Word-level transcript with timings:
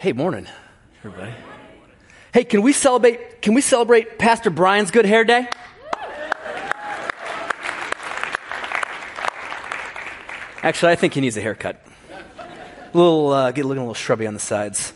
Hey, 0.00 0.14
morning, 0.14 0.46
everybody. 1.04 1.34
Hey, 2.32 2.44
can 2.44 2.62
we 2.62 2.72
celebrate? 2.72 3.42
Can 3.42 3.52
we 3.52 3.60
celebrate 3.60 4.18
Pastor 4.18 4.48
Brian's 4.48 4.90
Good 4.90 5.04
Hair 5.04 5.24
Day? 5.24 5.46
Actually, 10.62 10.92
I 10.92 10.96
think 10.96 11.12
he 11.12 11.20
needs 11.20 11.36
a 11.36 11.42
haircut. 11.42 11.84
A 12.94 12.96
little, 12.96 13.30
uh, 13.30 13.50
get 13.50 13.66
looking 13.66 13.82
a 13.82 13.84
little 13.84 13.92
shrubby 13.92 14.26
on 14.26 14.32
the 14.32 14.40
sides. 14.40 14.94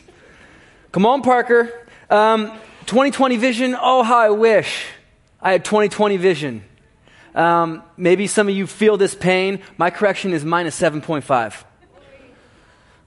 Come 0.90 1.04
on, 1.04 1.20
Parker. 1.20 1.86
Um, 2.08 2.46
2020 2.86 3.36
vision. 3.36 3.76
Oh, 3.78 4.04
how 4.04 4.16
I 4.16 4.30
wish 4.30 4.86
I 5.38 5.52
had 5.52 5.66
2020 5.66 6.16
vision. 6.16 6.64
Um, 7.34 7.82
maybe 7.98 8.26
some 8.26 8.48
of 8.48 8.54
you 8.54 8.66
feel 8.66 8.96
this 8.96 9.14
pain. 9.14 9.60
My 9.76 9.90
correction 9.90 10.32
is 10.32 10.46
minus 10.46 10.80
7.5. 10.80 11.62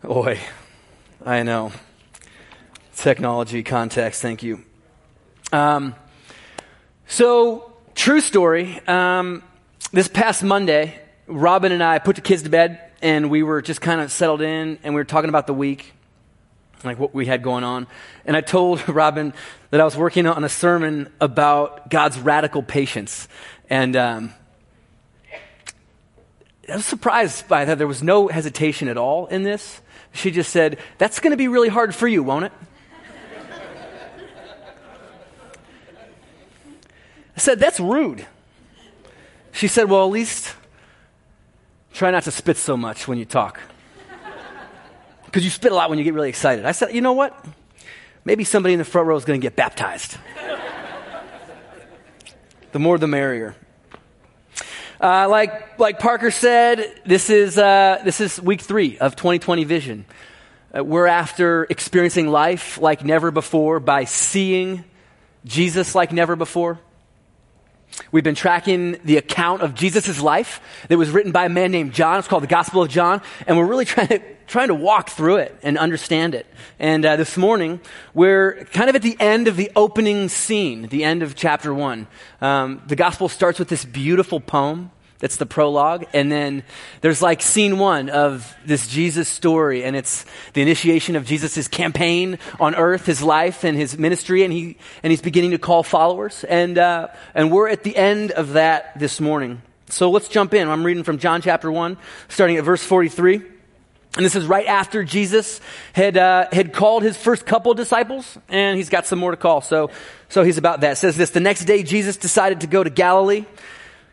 Oi, 0.07 0.39
I 1.25 1.41
know. 1.41 1.71
Technology, 2.97 3.61
context, 3.61 4.23
thank 4.23 4.41
you. 4.41 4.63
Um, 5.51 5.93
so, 7.05 7.71
true 7.93 8.21
story. 8.21 8.81
Um, 8.87 9.43
this 9.91 10.07
past 10.07 10.41
Monday, 10.41 10.99
Robin 11.27 11.71
and 11.71 11.83
I 11.83 11.99
put 11.99 12.15
the 12.15 12.23
kids 12.23 12.41
to 12.41 12.49
bed, 12.49 12.81
and 13.03 13.29
we 13.29 13.43
were 13.43 13.61
just 13.61 13.81
kind 13.81 14.01
of 14.01 14.11
settled 14.11 14.41
in, 14.41 14.79
and 14.81 14.95
we 14.95 14.99
were 14.99 15.05
talking 15.05 15.29
about 15.29 15.45
the 15.45 15.53
week, 15.53 15.93
like 16.83 16.97
what 16.97 17.13
we 17.13 17.27
had 17.27 17.43
going 17.43 17.63
on. 17.63 17.85
And 18.25 18.35
I 18.35 18.41
told 18.41 18.89
Robin 18.89 19.31
that 19.69 19.79
I 19.79 19.83
was 19.83 19.95
working 19.95 20.25
on 20.25 20.43
a 20.43 20.49
sermon 20.49 21.13
about 21.21 21.91
God's 21.91 22.17
radical 22.17 22.63
patience. 22.63 23.27
And 23.69 23.95
um, 23.95 24.33
I 26.67 26.77
was 26.77 26.85
surprised 26.85 27.47
by 27.47 27.63
that 27.63 27.77
there 27.77 27.85
was 27.85 28.01
no 28.01 28.27
hesitation 28.27 28.87
at 28.87 28.97
all 28.97 29.27
in 29.27 29.43
this. 29.43 29.81
She 30.13 30.31
just 30.31 30.49
said, 30.49 30.79
That's 30.97 31.19
going 31.19 31.29
to 31.29 31.37
be 31.37 31.47
really 31.47 31.69
hard 31.69 31.93
for 31.93 32.07
you, 32.07 32.23
won't 32.23 32.45
it? 32.45 32.51
I 37.37 37.39
said, 37.39 37.59
That's 37.59 37.79
rude. 37.79 38.25
She 39.51 39.67
said, 39.67 39.89
Well, 39.89 40.03
at 40.03 40.11
least 40.11 40.55
try 41.93 42.09
not 42.11 42.23
to 42.23 42.31
spit 42.31 42.57
so 42.57 42.75
much 42.75 43.07
when 43.07 43.17
you 43.17 43.25
talk. 43.25 43.61
Because 45.25 45.43
you 45.43 45.51
spit 45.51 45.73
a 45.73 45.75
lot 45.75 45.89
when 45.89 45.99
you 45.99 46.05
get 46.05 46.13
really 46.13 46.29
excited. 46.29 46.65
I 46.65 46.71
said, 46.71 46.95
You 46.95 47.01
know 47.01 47.13
what? 47.13 47.45
Maybe 48.25 48.43
somebody 48.43 48.73
in 48.73 48.79
the 48.79 48.85
front 48.85 49.07
row 49.07 49.15
is 49.15 49.23
going 49.23 49.39
to 49.39 49.45
get 49.45 49.55
baptized. 49.55 50.17
the 52.71 52.79
more 52.79 52.97
the 52.97 53.07
merrier. 53.07 53.55
Uh, 54.99 55.29
like, 55.29 55.77
like 55.77 55.99
Parker 55.99 56.31
said, 56.31 57.01
this 57.05 57.29
is, 57.29 57.57
uh, 57.57 58.01
this 58.03 58.19
is 58.19 58.41
week 58.41 58.61
three 58.61 58.97
of 58.97 59.15
2020 59.15 59.63
Vision. 59.63 60.05
Uh, 60.75 60.83
we're 60.83 61.05
after 61.05 61.65
experiencing 61.69 62.27
life 62.27 62.79
like 62.79 63.05
never 63.05 63.29
before 63.29 63.79
by 63.79 64.05
seeing 64.05 64.83
Jesus 65.45 65.93
like 65.93 66.11
never 66.11 66.35
before. 66.35 66.79
We've 68.11 68.23
been 68.23 68.35
tracking 68.35 68.99
the 69.03 69.17
account 69.17 69.61
of 69.61 69.75
Jesus' 69.75 70.21
life 70.21 70.61
that 70.87 70.97
was 70.97 71.09
written 71.09 71.31
by 71.31 71.45
a 71.45 71.49
man 71.49 71.71
named 71.71 71.93
John. 71.93 72.19
It's 72.19 72.27
called 72.27 72.43
the 72.43 72.47
Gospel 72.47 72.81
of 72.81 72.89
John. 72.89 73.21
And 73.45 73.57
we're 73.57 73.65
really 73.65 73.85
trying 73.93 74.07
to, 74.07 74.21
trying 74.47 74.67
to 74.69 74.75
walk 74.75 75.09
through 75.09 75.37
it 75.37 75.57
and 75.63 75.77
understand 75.77 76.35
it. 76.35 76.45
And 76.79 77.05
uh, 77.05 77.15
this 77.15 77.37
morning, 77.37 77.81
we're 78.13 78.65
kind 78.65 78.89
of 78.89 78.95
at 78.95 79.01
the 79.01 79.17
end 79.19 79.47
of 79.47 79.57
the 79.57 79.71
opening 79.75 80.29
scene, 80.29 80.83
the 80.83 81.03
end 81.03 81.23
of 81.23 81.35
chapter 81.35 81.73
one. 81.73 82.07
Um, 82.41 82.81
the 82.87 82.95
Gospel 82.95 83.29
starts 83.29 83.59
with 83.59 83.69
this 83.69 83.83
beautiful 83.83 84.39
poem 84.39 84.91
that's 85.19 85.37
the 85.37 85.45
prologue. 85.45 86.05
And 86.13 86.31
then 86.31 86.63
there's 87.01 87.21
like 87.21 87.41
scene 87.41 87.79
one 87.79 88.09
of 88.09 88.55
this 88.65 88.87
Jesus 88.87 89.27
story, 89.27 89.83
and 89.83 89.95
it's 89.95 90.25
the 90.53 90.61
initiation 90.61 91.15
of 91.15 91.25
Jesus' 91.25 91.67
campaign 91.67 92.37
on 92.59 92.75
earth, 92.75 93.05
his 93.05 93.21
life 93.21 93.63
and 93.63 93.75
his 93.75 93.97
ministry, 93.97 94.43
and, 94.43 94.53
he, 94.53 94.77
and 95.03 95.11
he's 95.11 95.21
beginning 95.21 95.51
to 95.51 95.57
call 95.57 95.83
followers. 95.83 96.43
And, 96.43 96.77
uh, 96.77 97.07
and 97.33 97.51
we're 97.51 97.69
at 97.69 97.83
the 97.83 97.95
end 97.95 98.31
of 98.31 98.53
that 98.53 98.97
this 98.99 99.19
morning. 99.19 99.61
So 99.89 100.11
let's 100.11 100.27
jump 100.27 100.53
in. 100.53 100.67
I'm 100.67 100.85
reading 100.85 101.03
from 101.03 101.17
John 101.17 101.41
chapter 101.41 101.71
1, 101.71 101.97
starting 102.27 102.57
at 102.57 102.63
verse 102.63 102.83
43. 102.83 103.41
And 104.15 104.25
this 104.25 104.35
is 104.35 104.45
right 104.45 104.65
after 104.65 105.03
Jesus 105.03 105.61
had, 105.93 106.17
uh, 106.17 106.47
had 106.51 106.73
called 106.73 107.03
his 107.03 107.15
first 107.15 107.45
couple 107.45 107.73
disciples, 107.73 108.37
and 108.49 108.77
he's 108.77 108.89
got 108.89 109.05
some 109.05 109.19
more 109.19 109.31
to 109.31 109.37
call. 109.37 109.61
So, 109.61 109.91
so 110.27 110.43
he's 110.43 110.57
about 110.57 110.81
that. 110.81 110.93
It 110.93 110.95
says 110.95 111.17
this 111.17 111.29
The 111.29 111.39
next 111.39 111.65
day, 111.65 111.83
Jesus 111.83 112.17
decided 112.17 112.61
to 112.61 112.67
go 112.67 112.83
to 112.83 112.89
Galilee 112.89 113.45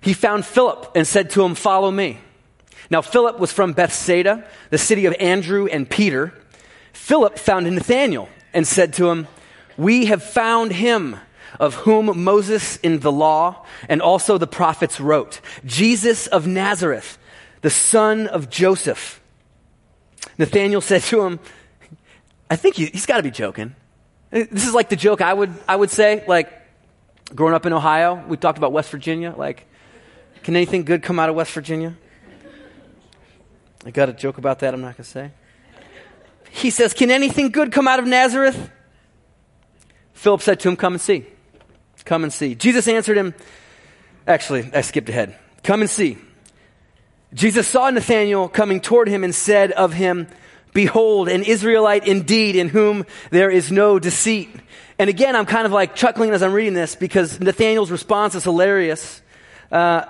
he 0.05 0.13
found 0.13 0.45
Philip 0.45 0.93
and 0.95 1.07
said 1.07 1.31
to 1.31 1.43
him, 1.43 1.55
Follow 1.55 1.91
me. 1.91 2.19
Now, 2.91 3.01
Philip 3.01 3.39
was 3.39 3.51
from 3.53 3.73
Bethsaida, 3.73 4.45
the 4.69 4.77
city 4.77 5.07
of 5.07 5.15
Andrew 5.19 5.67
and 5.67 5.89
Peter. 5.89 6.35
Philip 6.93 7.39
found 7.39 7.67
Nathanael 7.67 8.29
and 8.53 8.67
said 8.67 8.93
to 8.95 9.09
him, 9.09 9.27
We 9.79 10.05
have 10.07 10.23
found 10.23 10.73
him 10.73 11.17
of 11.59 11.75
whom 11.75 12.23
Moses 12.23 12.77
in 12.77 13.01
the 13.01 13.11
law 13.11 13.65
and 13.89 14.03
also 14.03 14.37
the 14.37 14.47
prophets 14.47 15.01
wrote, 15.01 15.41
Jesus 15.65 16.27
of 16.27 16.47
Nazareth, 16.47 17.17
the 17.63 17.71
son 17.71 18.27
of 18.27 18.51
Joseph. 18.51 19.23
Nathanael 20.37 20.83
said 20.83 21.01
to 21.05 21.23
him, 21.23 21.41
I 22.51 22.57
think 22.57 22.77
he, 22.77 22.91
has 22.93 23.07
got 23.07 23.17
to 23.17 23.23
be 23.23 23.31
joking. 23.31 23.75
This 24.31 24.67
is 24.67 24.75
like 24.75 24.91
the 24.91 24.97
joke 24.97 25.23
I 25.23 25.33
would, 25.33 25.55
I 25.67 25.77
would 25.77 25.91
say, 25.91 26.25
like 26.27 26.53
growing 27.35 27.55
up 27.55 27.65
in 27.65 27.73
Ohio, 27.73 28.23
we 28.29 28.37
talked 28.37 28.59
about 28.59 28.73
West 28.73 28.91
Virginia, 28.91 29.35
like, 29.35 29.67
can 30.45 30.55
anything 30.55 30.85
good 30.85 31.03
come 31.03 31.19
out 31.19 31.31
of 31.31 31.35
West 31.35 31.53
Virginia? 31.53 31.97
I 33.87 33.91
got 33.91 34.09
a 34.09 34.13
joke 34.13 34.39
about 34.39 34.61
that 34.61 34.75
I'm 34.75 34.81
not 34.81 34.97
going 34.97 35.05
to 35.05 35.11
say. 35.11 35.31
He 36.51 36.71
says, 36.71 36.93
Can 36.93 37.11
anything 37.11 37.51
good 37.51 37.73
come 37.73 37.89
out 37.89 37.99
of 37.99 38.07
Nazareth? 38.07 38.71
Philip 40.13 40.43
said 40.43 40.61
to 40.61 40.69
him, 40.69 40.77
Come 40.77 40.95
and 40.95 41.01
see. 41.01 41.27
Come 42.05 42.23
and 42.23 42.33
see. 42.33 42.55
Jesus 42.55 42.87
answered 42.87 43.17
him, 43.17 43.35
Actually, 44.27 44.71
I 44.73 44.83
skipped 44.83 45.09
ahead. 45.09 45.37
Come 45.63 45.81
and 45.81 45.91
see. 45.91 46.19
Jesus 47.33 47.67
saw 47.67 47.91
Nathanael 47.91 48.49
coming 48.49 48.81
toward 48.81 49.09
him 49.09 49.25
and 49.25 49.35
said 49.35 49.73
of 49.73 49.95
him, 49.95 50.29
Behold, 50.73 51.29
an 51.29 51.43
Israelite 51.43 52.07
indeed, 52.07 52.57
in 52.57 52.69
whom 52.69 53.07
there 53.31 53.51
is 53.51 53.73
no 53.73 53.99
deceit. 53.99 54.51
And 54.99 55.09
again, 55.09 55.37
I'm 55.37 55.47
kind 55.47 55.67
of 55.67 55.73
like 55.73 55.95
chuckling 55.95 56.31
as 56.31 56.43
I'm 56.43 56.53
reading 56.53 56.75
this 56.75 56.95
because 56.95 57.41
Nathanael's 57.41 57.91
response 57.91 58.35
is 58.35 58.45
hilarious. 58.45 59.23
Uh, 59.73 60.05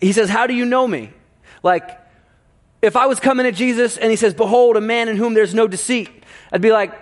he 0.00 0.12
says, 0.12 0.28
How 0.28 0.46
do 0.46 0.54
you 0.54 0.64
know 0.64 0.86
me? 0.86 1.10
Like, 1.62 2.00
if 2.82 2.96
I 2.96 3.06
was 3.06 3.20
coming 3.20 3.46
at 3.46 3.54
Jesus 3.54 3.96
and 3.96 4.10
he 4.10 4.16
says, 4.16 4.34
Behold, 4.34 4.76
a 4.76 4.80
man 4.80 5.08
in 5.08 5.16
whom 5.16 5.34
there's 5.34 5.54
no 5.54 5.66
deceit, 5.66 6.10
I'd 6.52 6.62
be 6.62 6.72
like, 6.72 6.92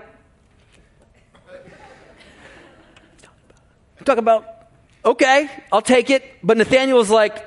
Talk 4.04 4.18
about, 4.18 4.68
okay, 5.02 5.48
I'll 5.72 5.80
take 5.80 6.10
it. 6.10 6.22
But 6.42 6.58
Nathanael 6.58 6.96
was 6.96 7.10
like, 7.10 7.44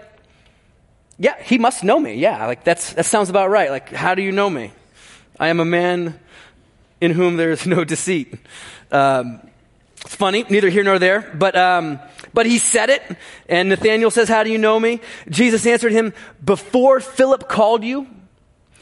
Yeah, 1.19 1.41
he 1.41 1.57
must 1.57 1.83
know 1.83 1.99
me. 1.99 2.15
Yeah, 2.15 2.45
like 2.47 2.63
that's, 2.63 2.93
that 2.93 3.05
sounds 3.05 3.29
about 3.29 3.49
right. 3.49 3.69
Like, 3.69 3.91
how 3.91 4.15
do 4.15 4.21
you 4.21 4.31
know 4.31 4.49
me? 4.49 4.71
I 5.39 5.49
am 5.49 5.59
a 5.59 5.65
man 5.65 6.19
in 6.99 7.11
whom 7.11 7.37
there 7.37 7.51
is 7.51 7.67
no 7.67 7.83
deceit. 7.83 8.33
Um, 8.91 9.41
it's 10.01 10.15
funny, 10.15 10.45
neither 10.49 10.69
here 10.69 10.83
nor 10.83 10.99
there, 10.99 11.31
but, 11.37 11.55
um, 11.55 11.99
but 12.37 12.45
he 12.45 12.59
said 12.59 12.91
it. 12.91 13.01
And 13.49 13.69
Nathanael 13.69 14.11
says, 14.11 14.29
How 14.29 14.43
do 14.43 14.51
you 14.51 14.59
know 14.59 14.79
me? 14.79 14.99
Jesus 15.27 15.65
answered 15.65 15.91
him, 15.91 16.13
Before 16.45 16.99
Philip 16.99 17.49
called 17.49 17.83
you, 17.83 18.05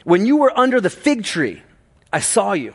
when 0.04 0.26
you 0.26 0.36
were 0.36 0.52
under 0.60 0.82
the 0.82 0.90
fig 0.90 1.24
tree, 1.24 1.64
I 2.12 2.20
saw 2.20 2.52
you. 2.52 2.74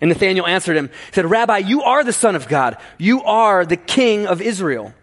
And 0.00 0.08
Nathanael 0.08 0.48
answered 0.48 0.76
him, 0.76 0.90
said, 1.12 1.30
Rabbi, 1.30 1.58
you 1.58 1.84
are 1.84 2.02
the 2.02 2.12
Son 2.12 2.34
of 2.34 2.48
God. 2.48 2.76
You 2.98 3.22
are 3.22 3.64
the 3.64 3.76
King 3.76 4.26
of 4.26 4.42
Israel. 4.42 4.94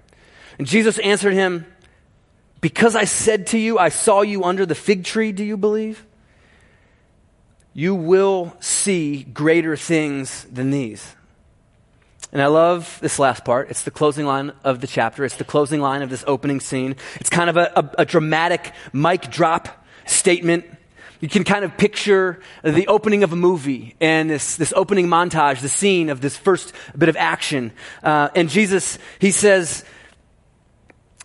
And 0.58 0.68
Jesus 0.68 1.00
answered 1.00 1.36
him, 1.36 1.66
Because 2.59 2.98
I 2.98 3.06
said 3.06 3.48
to 3.48 3.58
you, 3.58 3.80
I 3.80 3.88
saw 3.88 4.24
you 4.24 4.44
under 4.44 4.66
the 4.66 4.75
fig 4.75 5.06
tree, 5.06 5.31
do 5.31 5.46
you 5.46 5.56
believe? 5.56 6.06
You 7.72 7.96
will 7.96 8.58
see 8.59 9.24
greater 9.24 9.78
things 9.78 10.44
than 10.51 10.69
these. 10.69 11.16
And 12.31 12.42
I 12.42 12.48
love 12.48 13.00
this 13.02 13.18
last 13.18 13.44
part. 13.44 13.72
It's 13.72 13.84
the 13.84 13.92
closing 13.92 14.26
line 14.26 14.52
of 14.64 14.81
the 14.81 14.88
chapter. 14.88 15.26
It's 15.26 15.38
the 15.38 15.44
closing 15.44 15.81
line 15.81 16.04
of 16.04 16.10
this 16.10 16.24
opening 16.28 16.60
scene. 16.60 16.96
It's 17.20 17.30
kind 17.30 17.50
of 17.50 17.58
a, 17.58 17.72
a, 17.76 18.02
a, 18.02 18.06
dramatic 18.06 18.72
mic 18.94 19.31
drop 19.31 19.86
statement. 20.06 20.66
You 21.22 21.28
can 21.28 21.44
kind 21.44 21.66
of 21.66 21.76
picture 21.76 22.40
the 22.64 22.88
opening 22.88 23.24
of 23.24 23.34
a 23.34 23.36
movie 23.36 23.96
and 24.00 24.30
this, 24.30 24.58
this 24.58 24.72
opening 24.76 25.08
montage, 25.08 25.62
the 25.62 25.70
scene 25.70 26.10
of 26.10 26.22
this 26.22 26.38
first 26.38 26.72
bit 26.96 27.10
of 27.10 27.18
action. 27.18 27.72
Uh, 28.04 28.30
and 28.36 28.48
Jesus, 28.48 29.00
he 29.18 29.32
says, 29.32 29.84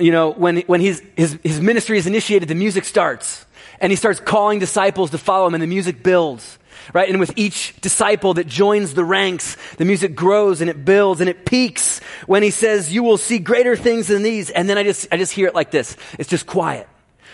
you 0.00 0.11
know, 0.11 0.31
when, 0.31 0.59
when 0.62 0.81
his, 0.81 1.03
his, 1.17 1.39
his 1.45 1.61
ministry 1.61 1.99
is 1.99 2.07
initiated, 2.07 2.49
the 2.49 2.55
music 2.55 2.85
starts. 2.85 3.45
And 3.79 3.93
he 3.93 3.97
starts 3.97 4.21
calling 4.21 4.59
disciples 4.59 5.11
to 5.11 5.19
follow 5.19 5.47
him, 5.47 5.55
and 5.55 5.62
the 5.62 5.69
music 5.69 6.03
builds 6.03 6.59
right? 6.93 7.09
And 7.09 7.21
with 7.21 7.33
each 7.37 7.75
disciple 7.81 8.35
that 8.35 8.47
joins 8.47 8.95
the 8.95 9.05
ranks, 9.05 9.57
the 9.77 9.85
music 9.85 10.15
grows 10.15 10.61
and 10.61 10.69
it 10.69 10.85
builds 10.85 11.21
and 11.21 11.31
it 11.31 11.47
peaks 11.47 12.01
when 12.27 12.43
he 12.43 12.51
says, 12.51 12.93
you 12.93 13.03
will 13.03 13.19
see 13.19 13.39
greater 13.39 13.77
things 13.77 14.09
than 14.09 14.23
these. 14.23 14.51
And 14.51 14.69
then 14.69 14.79
I 14.79 14.83
just, 14.83 15.09
I 15.13 15.17
just 15.17 15.33
hear 15.33 15.47
it 15.47 15.55
like 15.55 15.71
this. 15.71 15.97
It's 16.19 16.29
just 16.29 16.47
quiet. 16.47 16.89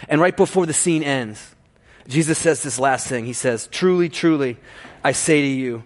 And 0.08 0.20
right 0.20 0.36
before 0.36 0.66
the 0.66 0.72
scene 0.72 1.02
ends, 1.02 1.54
Jesus 2.08 2.38
says 2.38 2.62
this 2.62 2.78
last 2.78 3.06
thing. 3.06 3.24
He 3.24 3.32
says, 3.32 3.66
truly, 3.68 4.08
truly, 4.08 4.56
I 5.04 5.12
say 5.12 5.40
to 5.42 5.46
you, 5.46 5.84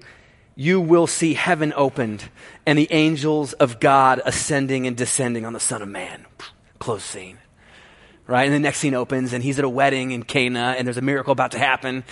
you 0.56 0.80
will 0.80 1.06
see 1.06 1.34
heaven 1.34 1.72
opened 1.76 2.28
and 2.64 2.78
the 2.78 2.90
angels 2.92 3.52
of 3.54 3.80
God 3.80 4.22
ascending 4.24 4.86
and 4.86 4.96
descending 4.96 5.44
on 5.44 5.52
the 5.52 5.60
Son 5.60 5.82
of 5.82 5.88
Man. 5.88 6.24
Close 6.78 7.04
scene. 7.04 7.38
Right? 8.26 8.44
And 8.44 8.54
the 8.54 8.60
next 8.60 8.78
scene 8.78 8.94
opens 8.94 9.32
and 9.32 9.42
he's 9.42 9.58
at 9.58 9.64
a 9.64 9.68
wedding 9.68 10.12
in 10.12 10.22
Cana 10.22 10.76
and 10.78 10.86
there's 10.86 10.96
a 10.96 11.02
miracle 11.02 11.32
about 11.32 11.50
to 11.50 11.58
happen. 11.58 12.04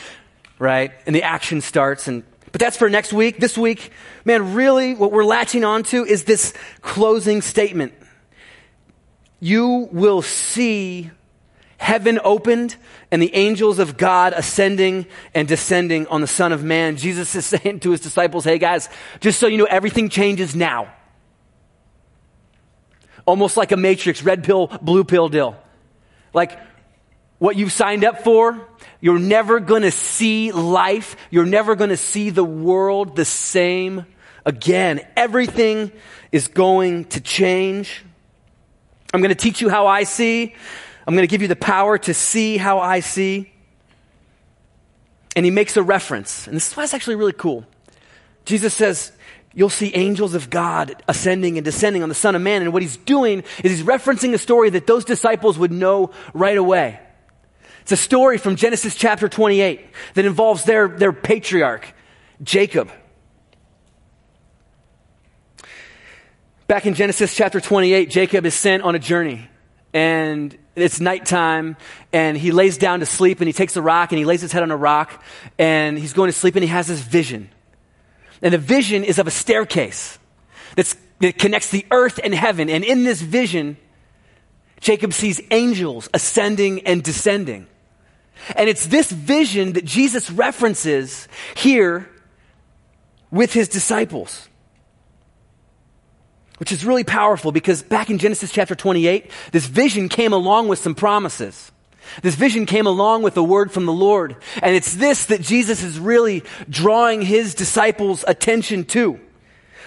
Right? 0.63 0.93
And 1.07 1.17
the 1.17 1.25
action 1.25 1.61
starts 1.61 2.07
and 2.07 2.23
but 2.53 2.61
that's 2.61 2.77
for 2.77 2.89
next 2.89 3.13
week. 3.13 3.39
This 3.39 3.59
week, 3.59 3.91
man, 4.25 4.55
really 4.55 4.95
what 4.95 5.11
we're 5.11 5.25
latching 5.25 5.65
onto 5.65 6.05
is 6.05 6.23
this 6.23 6.55
closing 6.83 7.43
statement. 7.43 7.95
You 9.41 9.89
will 9.91 10.23
see 10.23 11.11
heaven 11.79 12.21
opened 12.23 12.77
and 13.11 13.21
the 13.21 13.35
angels 13.35 13.81
of 13.81 13.97
God 13.97 14.35
ascending 14.37 15.07
and 15.35 15.49
descending 15.49 16.07
on 16.07 16.21
the 16.21 16.29
Son 16.29 16.53
of 16.53 16.63
Man. 16.63 16.97
Jesus 17.07 17.35
is 17.35 17.45
saying 17.45 17.81
to 17.81 17.91
his 17.91 18.01
disciples, 18.01 18.45
hey 18.45 18.59
guys, 18.59 18.89
just 19.19 19.41
so 19.41 19.49
you 19.49 19.59
know, 19.59 19.65
everything 19.65 20.11
changes 20.11 20.55
now. 20.55 20.95
Almost 23.27 23.57
like 23.57 23.73
a 23.73 23.77
matrix, 23.77 24.23
red 24.23 24.45
pill, 24.45 24.69
blue 24.81 25.03
pill 25.03 25.29
deal. 25.29 25.57
Like 26.33 26.57
what 27.43 27.57
you've 27.57 27.73
signed 27.73 28.05
up 28.05 28.23
for, 28.23 28.69
you're 29.03 29.19
never 29.19 29.61
gonna 29.61 29.91
see 29.91 30.51
life, 30.51 31.17
you're 31.31 31.45
never 31.45 31.75
gonna 31.75 31.99
see 31.99 32.31
the 32.31 32.45
world 32.45 33.17
the 33.17 33.27
same 33.27 34.07
again. 34.47 35.07
Everything 35.15 35.93
is 36.33 36.49
going 36.49 37.05
to 37.07 37.21
change. 37.21 38.03
I'm 39.13 39.21
gonna 39.21 39.35
teach 39.35 39.61
you 39.61 39.69
how 39.69 39.87
I 39.87 40.05
see. 40.05 40.55
I'm 41.07 41.15
going 41.15 41.27
to 41.27 41.31
give 41.31 41.43
you 41.43 41.49
the 41.49 41.57
power 41.57 41.99
to 41.99 42.15
see 42.15 42.57
how 42.57 42.79
I 42.79 43.01
see. 43.01 43.53
And 45.35 45.45
he 45.45 45.51
makes 45.51 45.77
a 45.77 45.83
reference. 45.83 46.47
And 46.47 46.55
this 46.55 46.71
is 46.71 46.77
why 46.77 46.85
it's 46.85 46.95
actually 46.95 47.17
really 47.17 47.33
cool. 47.33 47.65
Jesus 48.45 48.75
says, 48.75 49.13
You'll 49.55 49.69
see 49.69 49.95
angels 49.95 50.33
of 50.33 50.49
God 50.49 51.03
ascending 51.07 51.59
and 51.59 51.65
descending 51.65 52.03
on 52.03 52.09
the 52.09 52.15
Son 52.15 52.35
of 52.35 52.41
Man. 52.41 52.63
And 52.63 52.73
what 52.73 52.81
he's 52.81 52.97
doing 52.97 53.45
is 53.63 53.71
he's 53.71 53.83
referencing 53.83 54.33
a 54.33 54.39
story 54.39 54.71
that 54.71 54.87
those 54.87 55.05
disciples 55.05 55.59
would 55.59 55.71
know 55.71 56.11
right 56.33 56.57
away. 56.57 56.99
It's 57.83 57.93
a 57.93 57.97
story 57.97 58.39
from 58.39 58.55
Genesis 58.55 58.95
chapter 58.95 59.29
28 59.29 59.85
that 60.15 60.25
involves 60.25 60.65
their, 60.65 60.87
their 60.87 61.13
patriarch, 61.13 61.93
Jacob. 62.43 62.91
Back 66.69 66.87
in 66.87 66.95
Genesis 66.95 67.35
chapter 67.35 67.61
28, 67.61 68.09
Jacob 68.09 68.47
is 68.47 68.55
sent 68.55 68.85
on 68.85 68.95
a 68.95 69.01
journey. 69.01 69.49
And 69.93 70.57
it's 70.75 71.01
nighttime 71.01 71.77
and 72.13 72.39
he 72.39 72.51
lays 72.51 72.79
down 72.79 73.01
to 73.01 73.07
sleep 73.07 73.41
and 73.41 73.47
he 73.47 73.53
takes 73.53 73.77
a 73.77 73.83
rock 73.83 74.11
and 74.11 74.19
he 74.19 74.25
lays 74.25 74.41
his 74.41 74.53
head 74.53 74.63
on 74.63 74.71
a 74.71 74.77
rock 74.77 75.23
and 75.59 75.99
he's 75.99 76.15
going 76.15 76.29
to 76.29 76.33
sleep 76.33 76.55
and 76.55 76.63
he 76.63 76.71
has 76.71 76.87
this 76.87 77.01
vision. 77.01 77.51
And 78.41 78.55
the 78.55 78.59
vision 78.59 79.05
is 79.05 79.19
of 79.19 79.27
a 79.27 79.31
staircase 79.31 80.19
that 80.77 81.39
connects 81.39 81.71
the 81.71 81.85
earth 81.91 82.19
and 82.23 82.33
heaven. 82.33 82.71
And 82.71 82.85
in 82.85 83.05
this 83.05 83.21
vision, 83.21 83.77
Jacob 84.81 85.13
sees 85.13 85.41
angels 85.51 86.09
ascending 86.15 86.87
and 86.87 87.03
descending. 87.03 87.67
And 88.57 88.69
it's 88.69 88.87
this 88.87 89.11
vision 89.11 89.73
that 89.75 89.85
Jesus 89.85 90.31
references 90.31 91.29
here 91.55 92.09
with 93.31 93.53
his 93.53 93.69
disciples 93.69 94.49
which 96.63 96.71
is 96.71 96.85
really 96.85 97.03
powerful 97.03 97.51
because 97.51 97.83
back 97.83 98.09
in 98.09 98.19
Genesis 98.19 98.53
chapter 98.53 98.77
28, 98.77 99.29
this 99.51 99.67
vision 99.67 100.09
came 100.09 100.33
along 100.33 100.69
with 100.69 100.79
some 100.79 100.95
promises. 100.95 101.73
This 102.23 102.37
vision 102.37 102.67
came 102.67 102.87
along 102.87 103.23
with 103.23 103.37
a 103.37 103.43
word 103.43 103.73
from 103.73 103.85
the 103.85 103.93
Lord. 103.93 104.37
And 104.63 104.77
it's 104.77 104.95
this 104.95 105.27
that 105.27 105.41
Jesus 105.41 105.83
is 105.83 105.99
really 105.99 106.45
drawing 106.71 107.21
his 107.21 107.57
disciples' 107.57 108.25
attention 108.29 108.85
to. 108.85 109.19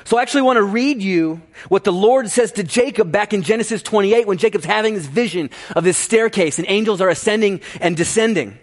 So 0.06 0.18
I 0.18 0.22
actually 0.22 0.44
want 0.44 0.57
to 0.57 0.63
read 0.63 1.02
you 1.02 1.42
what 1.68 1.84
the 1.84 1.92
Lord 1.92 2.30
says 2.30 2.52
to 2.54 2.63
Jacob 2.63 3.12
back 3.12 3.34
in 3.34 3.42
Genesis 3.42 3.81
28 3.81 4.28
when 4.28 4.38
Jacob's 4.38 4.66
having 4.66 4.94
this 4.94 5.07
vision 5.07 5.50
of 5.75 5.84
this 5.84 5.98
staircase 5.98 6.60
and 6.60 6.68
angels 6.69 7.02
are 7.02 7.10
ascending 7.10 7.62
and 7.81 7.98
descending. 7.98 8.60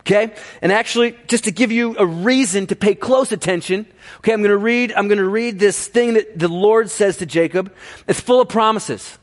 Okay? 0.00 0.32
And 0.62 0.70
actually, 0.70 1.16
just 1.26 1.44
to 1.44 1.50
give 1.50 1.72
you 1.72 1.96
a 1.98 2.06
reason 2.06 2.68
to 2.68 2.76
pay 2.76 2.94
close 2.94 3.32
attention, 3.32 3.84
okay, 4.18 4.32
I'm 4.32 4.44
to 4.44 4.56
read, 4.56 4.92
I'm 4.92 5.08
to 5.08 5.28
read 5.28 5.58
this 5.58 5.88
thing 5.88 6.14
that 6.14 6.38
the 6.38 6.48
Lord 6.48 6.88
says 6.88 7.18
to 7.18 7.26
Jacob. 7.26 7.74
It's 8.06 8.20
full 8.20 8.40
of 8.40 8.48
promises. 8.48 9.18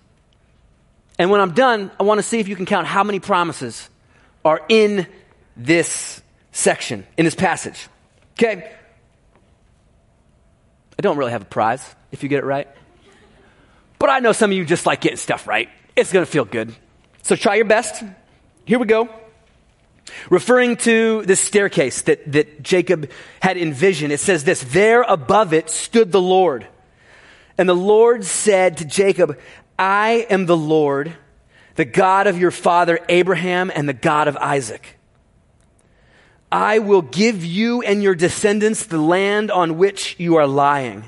And 1.18 1.32
when 1.32 1.40
I'm 1.40 1.54
done, 1.54 1.92
I 1.98 2.04
want 2.04 2.20
to 2.20 2.24
see 2.24 2.40
if 2.40 2.50
you 2.50 2.58
can 2.58 2.66
count 2.66 2.88
how 2.88 3.04
many 3.04 3.20
promises 3.20 3.90
are 4.44 4.62
in 4.68 5.08
this 5.56 6.22
section, 6.52 7.08
in 7.18 7.24
this 7.26 7.36
passage. 7.36 7.88
Okay? 8.34 8.72
I 10.98 11.02
don't 11.02 11.18
really 11.18 11.32
have 11.32 11.44
a 11.44 11.46
prize 11.46 11.96
if 12.12 12.24
you 12.24 12.30
get 12.30 12.40
it 12.40 12.46
right. 12.46 12.68
But 14.00 14.10
I 14.10 14.20
know 14.20 14.32
some 14.32 14.52
of 14.52 14.58
you 14.58 14.66
just 14.66 14.86
like 14.86 15.02
getting 15.02 15.18
stuff 15.18 15.48
right. 15.48 15.70
It's 15.96 16.12
going 16.12 16.26
to 16.26 16.32
feel 16.32 16.46
good. 16.46 16.76
So 17.24 17.36
try 17.36 17.56
your 17.56 17.66
best. 17.66 18.04
Here 18.66 18.80
we 18.80 18.86
go. 18.86 19.10
Referring 20.30 20.78
to 20.78 21.24
this 21.24 21.40
staircase 21.40 22.04
that, 22.04 22.32
that 22.32 22.64
Jacob 22.64 23.12
had 23.42 23.58
envisioned, 23.58 24.14
it 24.14 24.20
says 24.20 24.44
this 24.44 24.62
There 24.62 25.02
above 25.02 25.54
it 25.54 25.70
stood 25.70 26.12
the 26.12 26.22
Lord. 26.22 26.68
And 27.58 27.68
the 27.68 27.76
Lord 27.76 28.24
said 28.24 28.78
to 28.78 28.86
Jacob, 28.86 29.38
I 29.78 30.28
am 30.30 30.46
the 30.46 30.58
Lord, 30.58 31.14
the 31.76 31.86
God 31.86 32.28
of 32.28 32.40
your 32.40 32.52
father 32.52 33.00
Abraham 33.10 33.72
and 33.74 33.90
the 33.90 33.94
God 33.94 34.28
of 34.28 34.38
Isaac. 34.38 34.97
I 36.52 36.80
will 36.80 37.02
give 37.02 37.44
you 37.44 37.82
and 37.82 38.02
your 38.02 38.16
descendants 38.16 38.86
the 38.86 39.00
land 39.02 39.52
on 39.52 39.78
which 39.78 40.16
you 40.18 40.36
are 40.36 40.48
lying. 40.48 41.04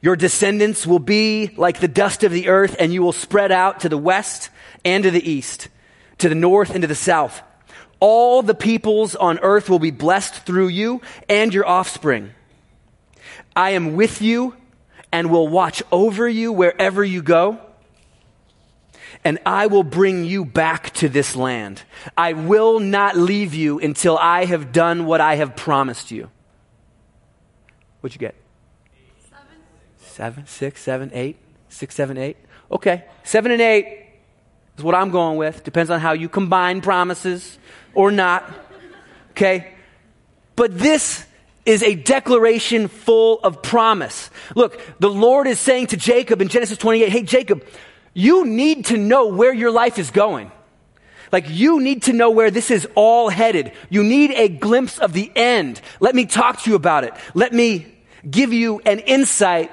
Your 0.00 0.14
descendants 0.14 0.86
will 0.86 1.00
be 1.00 1.50
like 1.56 1.80
the 1.80 1.88
dust 1.88 2.22
of 2.22 2.30
the 2.30 2.48
earth, 2.48 2.76
and 2.78 2.92
you 2.92 3.02
will 3.02 3.12
spread 3.12 3.50
out 3.50 3.80
to 3.80 3.88
the 3.88 3.98
west 3.98 4.50
and 4.84 5.02
to 5.02 5.10
the 5.10 5.28
east, 5.28 5.68
to 6.18 6.28
the 6.28 6.34
north 6.34 6.70
and 6.70 6.82
to 6.82 6.86
the 6.86 6.94
south. 6.94 7.42
All 7.98 8.42
the 8.42 8.54
peoples 8.54 9.16
on 9.16 9.40
earth 9.40 9.68
will 9.68 9.78
be 9.80 9.90
blessed 9.90 10.34
through 10.46 10.68
you 10.68 11.00
and 11.28 11.52
your 11.52 11.66
offspring. 11.66 12.30
I 13.56 13.70
am 13.70 13.94
with 13.96 14.22
you 14.22 14.54
and 15.10 15.30
will 15.30 15.48
watch 15.48 15.82
over 15.90 16.28
you 16.28 16.52
wherever 16.52 17.02
you 17.02 17.22
go. 17.22 17.58
And 19.26 19.40
I 19.44 19.66
will 19.66 19.82
bring 19.82 20.24
you 20.24 20.44
back 20.44 20.90
to 20.94 21.08
this 21.08 21.34
land. 21.34 21.82
I 22.16 22.32
will 22.32 22.78
not 22.78 23.16
leave 23.16 23.54
you 23.54 23.80
until 23.80 24.16
I 24.16 24.44
have 24.44 24.70
done 24.70 25.04
what 25.04 25.20
I 25.20 25.34
have 25.34 25.56
promised 25.56 26.12
you. 26.12 26.30
What'd 28.00 28.14
you 28.14 28.20
get? 28.20 28.36
Seven. 29.28 29.56
Seven, 29.98 30.46
six, 30.46 30.80
seven, 30.80 31.10
eight, 31.12 31.38
six, 31.68 31.96
seven, 31.96 32.16
eight. 32.18 32.36
Okay. 32.70 33.04
Seven 33.24 33.50
and 33.50 33.60
eight 33.60 34.10
is 34.78 34.84
what 34.84 34.94
I'm 34.94 35.10
going 35.10 35.38
with. 35.38 35.64
Depends 35.64 35.90
on 35.90 35.98
how 35.98 36.12
you 36.12 36.28
combine 36.28 36.80
promises 36.80 37.58
or 37.94 38.12
not. 38.12 38.48
Okay? 39.32 39.74
But 40.54 40.78
this 40.78 41.26
is 41.64 41.82
a 41.82 41.96
declaration 41.96 42.86
full 42.86 43.40
of 43.40 43.60
promise. 43.60 44.30
Look, 44.54 44.80
the 45.00 45.10
Lord 45.10 45.48
is 45.48 45.58
saying 45.58 45.88
to 45.88 45.96
Jacob 45.96 46.40
in 46.40 46.46
Genesis 46.46 46.78
28, 46.78 47.08
hey, 47.08 47.22
Jacob, 47.22 47.64
you 48.16 48.46
need 48.46 48.86
to 48.86 48.96
know 48.96 49.26
where 49.26 49.52
your 49.52 49.70
life 49.70 49.98
is 49.98 50.10
going. 50.10 50.50
Like, 51.30 51.50
you 51.50 51.80
need 51.80 52.04
to 52.04 52.14
know 52.14 52.30
where 52.30 52.50
this 52.50 52.70
is 52.70 52.88
all 52.94 53.28
headed. 53.28 53.72
You 53.90 54.02
need 54.02 54.30
a 54.30 54.48
glimpse 54.48 54.98
of 54.98 55.12
the 55.12 55.30
end. 55.36 55.82
Let 56.00 56.14
me 56.14 56.24
talk 56.24 56.62
to 56.62 56.70
you 56.70 56.76
about 56.76 57.04
it. 57.04 57.12
Let 57.34 57.52
me 57.52 57.94
give 58.28 58.54
you 58.54 58.80
an 58.86 59.00
insight 59.00 59.70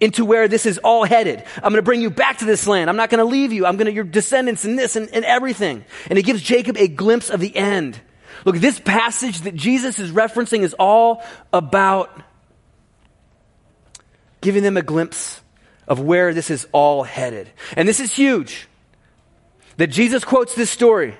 into 0.00 0.24
where 0.24 0.48
this 0.48 0.66
is 0.66 0.78
all 0.78 1.04
headed. 1.04 1.44
I'm 1.54 1.70
going 1.70 1.74
to 1.74 1.82
bring 1.82 2.00
you 2.00 2.10
back 2.10 2.38
to 2.38 2.46
this 2.46 2.66
land. 2.66 2.90
I'm 2.90 2.96
not 2.96 3.10
going 3.10 3.24
to 3.24 3.30
leave 3.30 3.52
you. 3.52 3.64
I'm 3.64 3.76
going 3.76 3.86
to, 3.86 3.92
your 3.92 4.02
descendants 4.02 4.64
and 4.64 4.76
this 4.76 4.96
and, 4.96 5.08
and 5.10 5.24
everything. 5.24 5.84
And 6.10 6.18
it 6.18 6.24
gives 6.24 6.42
Jacob 6.42 6.76
a 6.78 6.88
glimpse 6.88 7.30
of 7.30 7.38
the 7.38 7.54
end. 7.54 8.00
Look, 8.44 8.56
this 8.56 8.80
passage 8.80 9.42
that 9.42 9.54
Jesus 9.54 10.00
is 10.00 10.10
referencing 10.10 10.62
is 10.62 10.74
all 10.80 11.22
about 11.52 12.10
giving 14.40 14.64
them 14.64 14.76
a 14.76 14.82
glimpse 14.82 15.40
of 15.88 16.00
where 16.00 16.32
this 16.32 16.50
is 16.50 16.68
all 16.70 17.02
headed. 17.02 17.50
And 17.76 17.88
this 17.88 17.98
is 17.98 18.14
huge 18.14 18.68
that 19.78 19.88
Jesus 19.88 20.24
quotes 20.24 20.54
this 20.54 20.70
story 20.70 21.16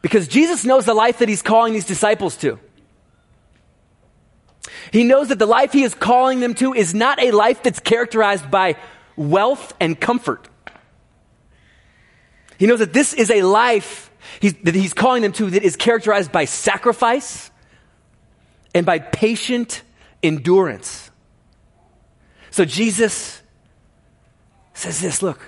because 0.00 0.28
Jesus 0.28 0.64
knows 0.64 0.86
the 0.86 0.94
life 0.94 1.18
that 1.18 1.28
he's 1.28 1.42
calling 1.42 1.74
these 1.74 1.84
disciples 1.84 2.36
to. 2.38 2.58
He 4.92 5.04
knows 5.04 5.28
that 5.28 5.38
the 5.38 5.46
life 5.46 5.72
he 5.72 5.82
is 5.82 5.94
calling 5.94 6.40
them 6.40 6.54
to 6.54 6.72
is 6.72 6.94
not 6.94 7.20
a 7.22 7.32
life 7.32 7.62
that's 7.62 7.80
characterized 7.80 8.50
by 8.50 8.76
wealth 9.16 9.74
and 9.80 10.00
comfort. 10.00 10.48
He 12.58 12.66
knows 12.66 12.78
that 12.78 12.92
this 12.92 13.12
is 13.12 13.30
a 13.30 13.42
life 13.42 14.10
he's, 14.40 14.54
that 14.62 14.74
he's 14.74 14.92
calling 14.92 15.22
them 15.22 15.32
to 15.32 15.50
that 15.50 15.62
is 15.62 15.76
characterized 15.76 16.30
by 16.30 16.44
sacrifice 16.44 17.50
and 18.74 18.86
by 18.86 18.98
patient 18.98 19.82
endurance. 20.22 21.10
So 22.50 22.64
Jesus 22.64 23.40
says 24.80 25.00
this 25.00 25.22
look, 25.22 25.40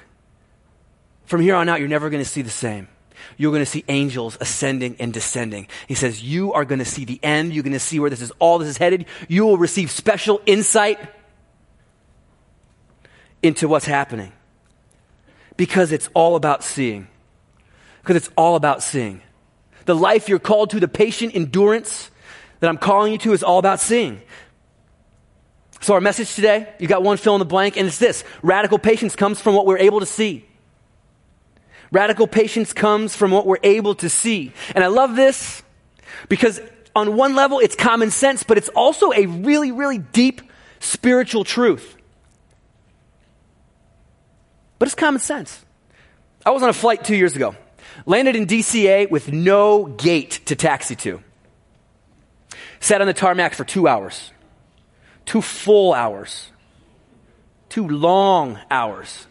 from 1.25 1.41
here 1.41 1.55
on 1.55 1.69
out, 1.69 1.81
you're 1.81 1.89
never 1.89 2.11
going 2.11 2.23
to 2.23 2.29
see 2.29 2.43
the 2.43 2.51
same. 2.51 2.89
you're 3.37 3.53
going 3.53 3.63
to 3.63 3.71
see 3.71 3.85
angels 3.89 4.37
ascending 4.41 4.97
and 4.99 5.13
descending. 5.13 5.67
He 5.89 5.95
says, 5.95 6.23
You 6.23 6.53
are 6.53 6.65
going 6.65 6.79
to 6.79 6.85
see 6.85 7.05
the 7.05 7.19
end. 7.23 7.53
You're 7.53 7.63
going 7.63 7.73
to 7.73 7.81
see 7.81 7.99
where 8.01 8.11
this 8.11 8.21
is, 8.21 8.33
all 8.39 8.59
this 8.59 8.69
is 8.69 8.79
headed. 8.79 9.07
You 9.29 9.47
will 9.47 9.59
receive 9.59 9.91
special 9.91 10.41
insight 10.47 10.99
into 13.43 13.69
what's 13.69 13.87
happening 13.87 14.33
because 15.57 15.93
it's 15.93 16.09
all 16.15 16.37
about 16.37 16.63
seeing. 16.63 17.09
Because 18.03 18.17
it's 18.17 18.31
all 18.37 18.57
about 18.57 18.83
seeing. 18.83 19.23
The 19.85 19.95
life 19.95 20.29
you're 20.29 20.39
called 20.39 20.71
to, 20.71 20.81
the 20.81 20.89
patient 20.89 21.35
endurance 21.35 22.11
that 22.61 22.69
I'm 22.69 22.79
calling 22.79 23.13
you 23.13 23.19
to, 23.19 23.33
is 23.33 23.43
all 23.43 23.59
about 23.59 23.81
seeing. 23.81 24.23
So, 25.83 25.95
our 25.95 26.01
message 26.01 26.37
today, 26.37 26.73
you 26.79 26.87
got 26.87 27.03
one 27.03 27.17
fill 27.17 27.35
in 27.35 27.41
the 27.41 27.45
blank, 27.45 27.77
and 27.77 27.89
it's 27.89 27.99
this 27.99 28.23
radical 28.41 28.79
patience 28.79 29.17
comes 29.17 29.41
from 29.41 29.57
what 29.57 29.67
we're 29.67 29.79
able 29.79 29.99
to 29.99 30.07
see. 30.07 30.47
Radical 31.91 32.29
patience 32.29 32.73
comes 32.73 33.17
from 33.17 33.33
what 33.33 33.47
we're 33.47 33.59
able 33.65 33.97
to 33.97 34.09
see. 34.09 34.53
And 34.77 34.85
I 34.85 34.87
love 34.87 35.17
this 35.17 35.61
because, 36.29 36.61
on 36.95 37.17
one 37.17 37.35
level, 37.35 37.59
it's 37.59 37.75
common 37.75 38.13
sense, 38.13 38.45
but 38.45 38.59
it's 38.59 38.69
also 38.69 39.13
a 39.13 39.27
really, 39.27 39.73
really 39.73 39.99
deep 39.99 40.41
spiritual 40.79 41.43
truth. 41.43 41.97
But 44.79 44.87
it's 44.87 44.95
common 44.95 45.21
sense. 45.21 45.65
I 46.47 46.51
was 46.51 46.63
on 46.63 46.69
a 46.69 46.75
flight 46.75 47.03
two 47.03 47.17
years 47.17 47.35
ago, 47.35 47.57
landed 48.07 48.37
in 48.37 48.47
DCA 48.47 49.11
with 49.11 49.33
no 49.33 49.87
gate 49.87 50.43
to 50.47 50.55
taxi 50.55 50.95
to. 50.95 51.21
Sat 52.79 53.01
on 53.01 53.09
the 53.09 53.15
tarmac 53.15 53.55
for 53.55 53.65
two 53.65 53.89
hours, 53.89 54.31
two 55.25 55.43
full 55.43 55.93
hours, 55.95 56.51
two 57.69 57.89
long 57.89 58.59
hours. 58.71 59.27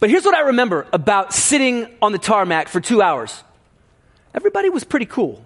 But 0.00 0.10
here's 0.10 0.24
what 0.24 0.34
I 0.34 0.40
remember 0.48 0.86
about 0.92 1.32
sitting 1.32 1.86
on 2.02 2.12
the 2.12 2.18
tarmac 2.18 2.68
for 2.68 2.80
two 2.80 3.00
hours 3.02 3.42
everybody 4.34 4.68
was 4.68 4.82
pretty 4.82 5.06
cool. 5.06 5.44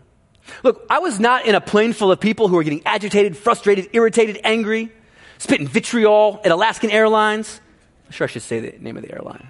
Look, 0.63 0.87
I 0.89 1.01
was 1.01 1.21
not 1.21 1.45
in 1.47 1.55
a 1.55 1.61
plane 1.61 1.93
full 1.93 2.11
of 2.11 2.21
people 2.21 2.49
who 2.49 2.57
were 2.57 2.63
getting 2.63 2.83
agitated, 2.87 3.37
frustrated, 3.37 3.91
irritated, 3.93 4.41
angry, 4.45 4.91
spitting 5.37 5.69
vitriol 5.69 6.41
at 6.43 6.51
Alaskan 6.51 6.91
Airlines. 6.91 7.61
I'm 8.07 8.13
sure 8.13 8.25
I 8.25 8.29
should 8.29 8.43
say 8.43 8.61
the 8.61 8.79
name 8.79 8.97
of 8.97 9.03
the 9.03 9.13
airline. 9.13 9.49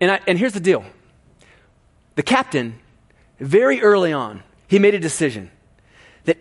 And, 0.00 0.12
I, 0.12 0.20
and 0.28 0.38
here's 0.38 0.52
the 0.52 0.60
deal 0.60 0.84
the 2.14 2.22
captain, 2.22 2.78
very 3.40 3.82
early 3.82 4.12
on, 4.12 4.42
he 4.72 4.78
made 4.78 4.94
a 4.94 4.98
decision 4.98 5.50
that 6.24 6.38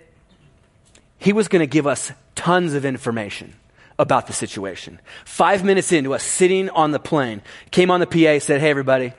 he 1.18 1.34
was 1.34 1.50
going 1.50 1.60
to 1.60 1.68
give 1.68 1.86
us 1.86 2.14
tons 2.34 2.74
of 2.76 2.86
information 2.86 3.54
about 4.00 4.26
the 4.26 4.32
situation. 4.32 5.02
Five 5.26 5.66
minutes 5.66 5.92
into 5.92 6.14
us 6.14 6.24
sitting 6.24 6.70
on 6.70 6.92
the 6.92 7.00
plane, 7.00 7.42
came 7.72 7.92
on 7.92 8.00
the 8.00 8.08
PA, 8.08 8.40
said, 8.40 8.62
Hey, 8.62 8.70
everybody, 8.70 9.12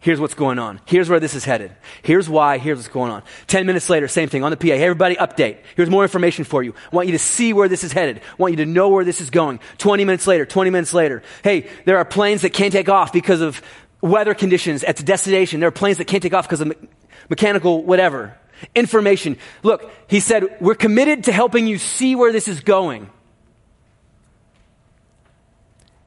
Here's 0.00 0.20
what's 0.20 0.34
going 0.34 0.58
on. 0.58 0.80
Here's 0.86 1.08
where 1.08 1.20
this 1.20 1.34
is 1.34 1.44
headed. 1.44 1.72
Here's 2.02 2.28
why. 2.28 2.58
Here's 2.58 2.78
what's 2.78 2.88
going 2.88 3.10
on. 3.10 3.22
Ten 3.48 3.66
minutes 3.66 3.90
later, 3.90 4.06
same 4.06 4.28
thing 4.28 4.44
on 4.44 4.50
the 4.52 4.56
PA. 4.56 4.66
Hey, 4.66 4.84
everybody, 4.84 5.16
update. 5.16 5.58
Here's 5.74 5.90
more 5.90 6.04
information 6.04 6.44
for 6.44 6.62
you. 6.62 6.72
I 6.92 6.94
want 6.96 7.08
you 7.08 7.12
to 7.12 7.18
see 7.18 7.52
where 7.52 7.68
this 7.68 7.82
is 7.82 7.90
headed. 7.90 8.18
I 8.18 8.36
want 8.38 8.52
you 8.52 8.58
to 8.58 8.66
know 8.66 8.90
where 8.90 9.04
this 9.04 9.20
is 9.20 9.30
going. 9.30 9.58
20 9.78 10.04
minutes 10.04 10.26
later, 10.28 10.46
20 10.46 10.70
minutes 10.70 10.94
later. 10.94 11.24
Hey, 11.42 11.68
there 11.84 11.98
are 11.98 12.04
planes 12.04 12.42
that 12.42 12.50
can't 12.50 12.72
take 12.72 12.88
off 12.88 13.12
because 13.12 13.40
of 13.40 13.60
weather 14.00 14.34
conditions 14.34 14.84
at 14.84 14.96
the 14.96 15.02
destination. 15.02 15.58
There 15.58 15.68
are 15.68 15.72
planes 15.72 15.98
that 15.98 16.06
can't 16.06 16.22
take 16.22 16.34
off 16.34 16.46
because 16.46 16.60
of 16.60 16.68
me- 16.68 16.88
mechanical 17.28 17.84
whatever. 17.84 18.36
Information. 18.74 19.36
Look, 19.62 19.90
he 20.08 20.20
said, 20.20 20.56
we're 20.60 20.74
committed 20.74 21.24
to 21.24 21.32
helping 21.32 21.66
you 21.66 21.78
see 21.78 22.14
where 22.14 22.32
this 22.32 22.48
is 22.48 22.60
going 22.60 23.10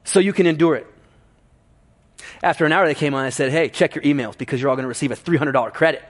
so 0.04 0.20
you 0.20 0.32
can 0.32 0.46
endure 0.46 0.76
it. 0.76 0.86
After 2.42 2.66
an 2.66 2.72
hour, 2.72 2.86
they 2.86 2.94
came 2.94 3.14
on 3.14 3.24
and 3.24 3.32
said, 3.32 3.50
Hey, 3.52 3.68
check 3.68 3.94
your 3.94 4.02
emails 4.04 4.36
because 4.36 4.60
you're 4.60 4.68
all 4.68 4.76
going 4.76 4.84
to 4.84 4.88
receive 4.88 5.12
a 5.12 5.16
$300 5.16 5.72
credit. 5.72 6.02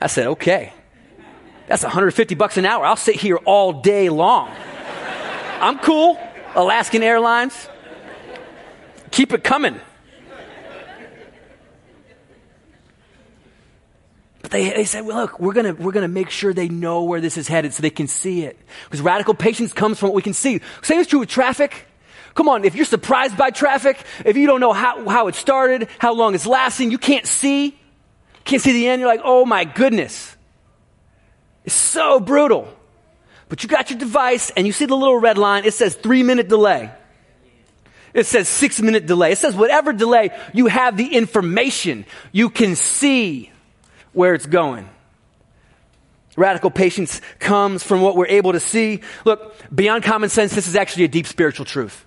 I 0.00 0.06
said, 0.06 0.26
Okay. 0.28 0.72
That's 1.68 1.82
150 1.82 2.34
bucks 2.34 2.56
an 2.56 2.66
hour. 2.66 2.84
I'll 2.84 2.96
sit 2.96 3.16
here 3.16 3.36
all 3.36 3.80
day 3.82 4.08
long. 4.08 4.50
I'm 5.60 5.78
cool. 5.78 6.18
Alaskan 6.54 7.02
Airlines. 7.02 7.68
Keep 9.10 9.32
it 9.32 9.44
coming. 9.44 9.80
They, 14.52 14.70
they 14.70 14.84
said, 14.84 15.04
well, 15.04 15.16
look, 15.16 15.40
we're 15.40 15.54
going 15.54 15.76
we're 15.78 15.92
gonna 15.92 16.08
make 16.08 16.30
sure 16.30 16.52
they 16.52 16.68
know 16.68 17.04
where 17.04 17.20
this 17.20 17.36
is 17.36 17.48
headed 17.48 17.72
so 17.72 17.82
they 17.82 17.90
can 17.90 18.06
see 18.06 18.44
it. 18.44 18.58
Because 18.84 19.00
radical 19.00 19.34
patience 19.34 19.72
comes 19.72 19.98
from 19.98 20.10
what 20.10 20.14
we 20.14 20.22
can 20.22 20.34
see. 20.34 20.60
Same 20.82 21.00
is 21.00 21.06
true 21.06 21.20
with 21.20 21.30
traffic. 21.30 21.86
Come 22.34 22.48
on, 22.48 22.64
if 22.64 22.74
you're 22.74 22.84
surprised 22.84 23.36
by 23.36 23.50
traffic, 23.50 24.02
if 24.24 24.36
you 24.36 24.46
don't 24.46 24.60
know 24.60 24.72
how, 24.72 25.08
how 25.08 25.28
it 25.28 25.34
started, 25.34 25.88
how 25.98 26.14
long 26.14 26.34
it's 26.34 26.46
lasting, 26.46 26.90
you 26.90 26.98
can't 26.98 27.26
see, 27.26 27.78
can't 28.44 28.62
see 28.62 28.72
the 28.72 28.88
end, 28.88 29.00
you're 29.00 29.08
like, 29.08 29.20
oh 29.24 29.44
my 29.44 29.64
goodness. 29.64 30.34
It's 31.64 31.74
so 31.74 32.20
brutal. 32.20 32.68
But 33.48 33.62
you 33.62 33.68
got 33.68 33.90
your 33.90 33.98
device 33.98 34.50
and 34.56 34.66
you 34.66 34.72
see 34.72 34.86
the 34.86 34.96
little 34.96 35.18
red 35.18 35.36
line, 35.36 35.64
it 35.64 35.74
says 35.74 35.94
three 35.94 36.22
minute 36.22 36.48
delay. 36.48 36.90
It 38.14 38.26
says 38.26 38.48
six 38.48 38.80
minute 38.80 39.06
delay. 39.06 39.32
It 39.32 39.38
says 39.38 39.54
whatever 39.54 39.92
delay, 39.92 40.30
you 40.52 40.66
have 40.66 40.96
the 40.96 41.14
information. 41.14 42.04
You 42.32 42.50
can 42.50 42.76
see 42.76 43.51
where 44.12 44.34
it's 44.34 44.46
going. 44.46 44.88
Radical 46.36 46.70
patience 46.70 47.20
comes 47.38 47.82
from 47.82 48.00
what 48.00 48.16
we're 48.16 48.26
able 48.26 48.52
to 48.52 48.60
see. 48.60 49.02
Look, 49.24 49.54
beyond 49.74 50.04
common 50.04 50.30
sense, 50.30 50.54
this 50.54 50.66
is 50.66 50.76
actually 50.76 51.04
a 51.04 51.08
deep 51.08 51.26
spiritual 51.26 51.66
truth. 51.66 52.06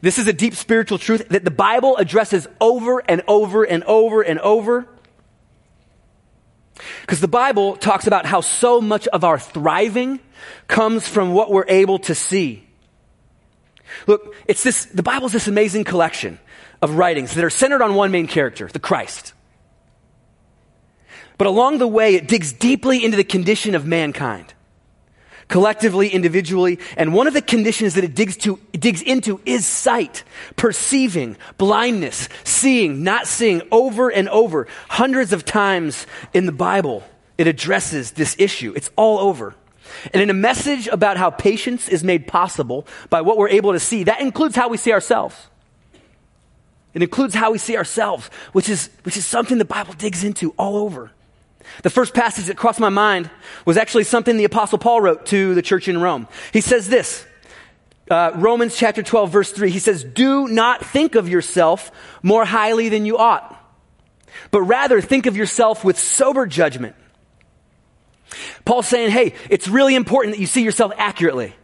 This 0.00 0.18
is 0.18 0.26
a 0.26 0.32
deep 0.32 0.54
spiritual 0.54 0.98
truth 0.98 1.28
that 1.28 1.44
the 1.44 1.50
Bible 1.50 1.96
addresses 1.96 2.46
over 2.60 3.02
and 3.08 3.22
over 3.28 3.64
and 3.64 3.84
over 3.84 4.22
and 4.22 4.38
over. 4.40 4.86
Because 7.02 7.20
the 7.20 7.28
Bible 7.28 7.76
talks 7.76 8.06
about 8.06 8.26
how 8.26 8.40
so 8.40 8.80
much 8.80 9.06
of 9.08 9.24
our 9.24 9.38
thriving 9.38 10.20
comes 10.68 11.08
from 11.08 11.32
what 11.32 11.50
we're 11.50 11.68
able 11.68 11.98
to 12.00 12.14
see. 12.14 12.66
Look, 14.06 14.34
it's 14.46 14.62
this, 14.62 14.84
the 14.86 15.02
Bible's 15.02 15.32
this 15.32 15.48
amazing 15.48 15.84
collection 15.84 16.38
of 16.82 16.96
writings 16.96 17.34
that 17.34 17.44
are 17.44 17.50
centered 17.50 17.82
on 17.82 17.94
one 17.94 18.10
main 18.10 18.26
character, 18.26 18.68
the 18.68 18.78
Christ. 18.78 19.32
But 21.38 21.46
along 21.46 21.78
the 21.78 21.88
way, 21.88 22.14
it 22.14 22.28
digs 22.28 22.52
deeply 22.52 23.04
into 23.04 23.16
the 23.16 23.24
condition 23.24 23.74
of 23.74 23.86
mankind 23.86 24.54
collectively, 25.48 26.08
individually. 26.08 26.78
And 26.96 27.12
one 27.14 27.26
of 27.26 27.34
the 27.34 27.42
conditions 27.42 27.94
that 27.94 28.04
it 28.04 28.14
digs, 28.14 28.36
to, 28.38 28.58
it 28.72 28.80
digs 28.80 29.02
into 29.02 29.40
is 29.44 29.66
sight, 29.66 30.24
perceiving, 30.56 31.36
blindness, 31.58 32.28
seeing, 32.44 33.02
not 33.02 33.26
seeing 33.26 33.62
over 33.70 34.10
and 34.10 34.28
over. 34.28 34.66
Hundreds 34.88 35.32
of 35.32 35.44
times 35.44 36.06
in 36.32 36.46
the 36.46 36.52
Bible, 36.52 37.02
it 37.38 37.46
addresses 37.46 38.12
this 38.12 38.36
issue. 38.38 38.72
It's 38.74 38.90
all 38.96 39.18
over. 39.18 39.54
And 40.12 40.20
in 40.20 40.30
a 40.30 40.34
message 40.34 40.88
about 40.88 41.16
how 41.16 41.30
patience 41.30 41.88
is 41.88 42.02
made 42.02 42.26
possible 42.26 42.86
by 43.08 43.20
what 43.20 43.38
we're 43.38 43.48
able 43.48 43.72
to 43.72 43.80
see, 43.80 44.04
that 44.04 44.20
includes 44.20 44.56
how 44.56 44.68
we 44.68 44.76
see 44.76 44.92
ourselves. 44.92 45.36
It 46.92 47.02
includes 47.02 47.34
how 47.34 47.52
we 47.52 47.58
see 47.58 47.76
ourselves, 47.76 48.28
which 48.52 48.68
is, 48.68 48.90
which 49.04 49.16
is 49.16 49.26
something 49.26 49.58
the 49.58 49.64
Bible 49.64 49.92
digs 49.92 50.24
into 50.24 50.54
all 50.58 50.76
over. 50.76 51.12
The 51.82 51.90
first 51.90 52.14
passage 52.14 52.46
that 52.46 52.56
crossed 52.56 52.80
my 52.80 52.88
mind 52.88 53.30
was 53.64 53.76
actually 53.76 54.04
something 54.04 54.36
the 54.36 54.44
Apostle 54.44 54.78
Paul 54.78 55.00
wrote 55.00 55.26
to 55.26 55.54
the 55.54 55.62
church 55.62 55.88
in 55.88 56.00
Rome. 56.00 56.28
He 56.52 56.60
says 56.60 56.88
this 56.88 57.26
uh, 58.10 58.32
Romans 58.36 58.76
chapter 58.76 59.02
12, 59.02 59.30
verse 59.30 59.50
3. 59.52 59.70
He 59.70 59.78
says, 59.78 60.04
Do 60.04 60.48
not 60.48 60.84
think 60.84 61.14
of 61.14 61.28
yourself 61.28 61.90
more 62.22 62.44
highly 62.44 62.88
than 62.88 63.04
you 63.04 63.18
ought, 63.18 63.52
but 64.50 64.62
rather 64.62 65.00
think 65.00 65.26
of 65.26 65.36
yourself 65.36 65.84
with 65.84 65.98
sober 65.98 66.46
judgment. 66.46 66.94
Paul's 68.64 68.86
saying, 68.86 69.10
Hey, 69.10 69.34
it's 69.50 69.68
really 69.68 69.94
important 69.94 70.36
that 70.36 70.40
you 70.40 70.46
see 70.46 70.62
yourself 70.62 70.92
accurately. 70.96 71.54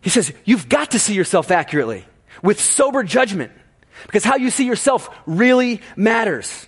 He 0.00 0.10
says, 0.10 0.32
You've 0.44 0.68
got 0.68 0.92
to 0.92 0.98
see 0.98 1.14
yourself 1.14 1.50
accurately 1.50 2.04
with 2.42 2.60
sober 2.60 3.02
judgment 3.02 3.52
because 4.06 4.24
how 4.24 4.36
you 4.36 4.50
see 4.50 4.64
yourself 4.64 5.10
really 5.26 5.80
matters 5.96 6.66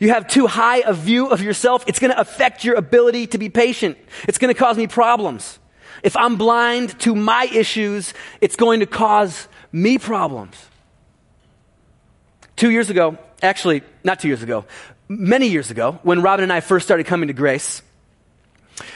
you 0.00 0.08
have 0.08 0.26
too 0.26 0.48
high 0.48 0.78
a 0.78 0.92
view 0.92 1.28
of 1.28 1.42
yourself, 1.42 1.84
it's 1.86 2.00
going 2.00 2.10
to 2.10 2.18
affect 2.18 2.64
your 2.64 2.74
ability 2.74 3.28
to 3.28 3.38
be 3.38 3.48
patient. 3.50 3.96
It's 4.26 4.38
going 4.38 4.52
to 4.52 4.58
cause 4.58 4.76
me 4.76 4.86
problems. 4.86 5.58
If 6.02 6.16
I'm 6.16 6.36
blind 6.36 6.98
to 7.00 7.14
my 7.14 7.44
issues, 7.44 8.14
it's 8.40 8.56
going 8.56 8.80
to 8.80 8.86
cause 8.86 9.46
me 9.70 9.98
problems. 9.98 10.56
Two 12.56 12.70
years 12.70 12.88
ago, 12.90 13.18
actually, 13.42 13.82
not 14.02 14.20
two 14.20 14.28
years 14.28 14.42
ago, 14.42 14.64
many 15.08 15.48
years 15.48 15.70
ago, 15.70 15.98
when 16.02 16.22
Robin 16.22 16.42
and 16.42 16.52
I 16.52 16.60
first 16.60 16.86
started 16.86 17.06
coming 17.06 17.28
to 17.28 17.34
Grace, 17.34 17.82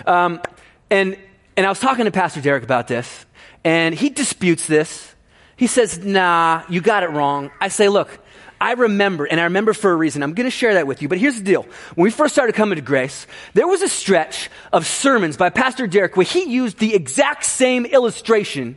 um, 0.06 0.40
and, 0.88 1.18
and 1.56 1.66
I 1.66 1.68
was 1.68 1.80
talking 1.80 2.06
to 2.06 2.10
Pastor 2.10 2.40
Derek 2.40 2.64
about 2.64 2.88
this, 2.88 3.26
and 3.62 3.94
he 3.94 4.08
disputes 4.08 4.66
this. 4.66 5.14
He 5.56 5.66
says, 5.66 5.98
nah, 5.98 6.62
you 6.70 6.80
got 6.80 7.02
it 7.02 7.10
wrong. 7.10 7.50
I 7.60 7.68
say, 7.68 7.88
look, 7.88 8.18
I 8.64 8.72
remember, 8.72 9.26
and 9.26 9.38
I 9.38 9.44
remember 9.44 9.74
for 9.74 9.92
a 9.92 9.94
reason. 9.94 10.22
I'm 10.22 10.32
going 10.32 10.46
to 10.46 10.50
share 10.50 10.72
that 10.72 10.86
with 10.86 11.02
you. 11.02 11.08
But 11.08 11.18
here's 11.18 11.36
the 11.36 11.44
deal. 11.44 11.66
When 11.96 12.04
we 12.04 12.10
first 12.10 12.32
started 12.32 12.54
coming 12.54 12.76
to 12.76 12.82
Grace, 12.82 13.26
there 13.52 13.68
was 13.68 13.82
a 13.82 13.88
stretch 13.90 14.48
of 14.72 14.86
sermons 14.86 15.36
by 15.36 15.50
Pastor 15.50 15.86
Derek 15.86 16.16
where 16.16 16.24
he 16.24 16.44
used 16.44 16.78
the 16.78 16.94
exact 16.94 17.44
same 17.44 17.84
illustration 17.84 18.76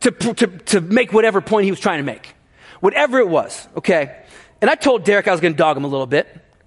to, 0.00 0.10
to, 0.10 0.46
to 0.46 0.80
make 0.80 1.12
whatever 1.12 1.42
point 1.42 1.66
he 1.66 1.70
was 1.70 1.80
trying 1.80 1.98
to 1.98 2.02
make. 2.02 2.34
Whatever 2.80 3.18
it 3.18 3.28
was, 3.28 3.68
okay? 3.76 4.22
And 4.62 4.70
I 4.70 4.74
told 4.74 5.04
Derek 5.04 5.28
I 5.28 5.32
was 5.32 5.42
going 5.42 5.52
to 5.52 5.58
dog 5.58 5.76
him 5.76 5.84
a 5.84 5.88
little 5.88 6.06
bit, 6.06 6.26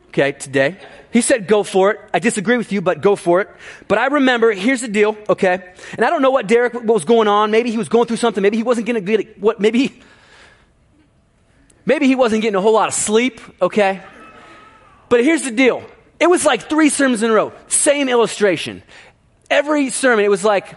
okay, 0.09 0.33
today. 0.33 0.77
He 1.11 1.21
said, 1.21 1.47
go 1.47 1.63
for 1.63 1.89
it. 1.89 1.99
I 2.13 2.19
disagree 2.19 2.57
with 2.57 2.71
you, 2.71 2.81
but 2.81 3.01
go 3.01 3.15
for 3.15 3.41
it. 3.41 3.49
But 3.87 3.97
I 3.97 4.05
remember, 4.05 4.51
here's 4.51 4.81
the 4.81 4.87
deal, 4.87 5.17
okay? 5.27 5.73
And 5.93 6.05
I 6.05 6.11
don't 6.11 6.21
know 6.21 6.29
what 6.29 6.45
Derek, 6.45 6.75
what 6.75 6.85
was 6.85 7.05
going 7.05 7.27
on. 7.27 7.49
Maybe 7.49 7.71
he 7.71 7.79
was 7.79 7.89
going 7.89 8.05
through 8.05 8.17
something. 8.17 8.43
Maybe 8.43 8.57
he 8.57 8.63
wasn't 8.63 8.85
going 8.85 8.93
to 8.93 9.01
get 9.01 9.21
it. 9.21 9.41
What, 9.41 9.59
maybe, 9.59 9.99
maybe 11.87 12.05
he 12.05 12.13
wasn't 12.13 12.43
getting 12.43 12.55
a 12.55 12.61
whole 12.61 12.73
lot 12.73 12.89
of 12.89 12.93
sleep, 12.93 13.41
okay? 13.59 14.03
But 15.09 15.23
here's 15.23 15.41
the 15.41 15.51
deal. 15.51 15.83
It 16.19 16.29
was 16.29 16.45
like 16.45 16.69
three 16.69 16.89
sermons 16.89 17.23
in 17.23 17.31
a 17.31 17.33
row. 17.33 17.53
Same 17.67 18.09
illustration. 18.09 18.83
Every 19.49 19.89
sermon, 19.89 20.25
it 20.25 20.29
was 20.29 20.43
like, 20.43 20.75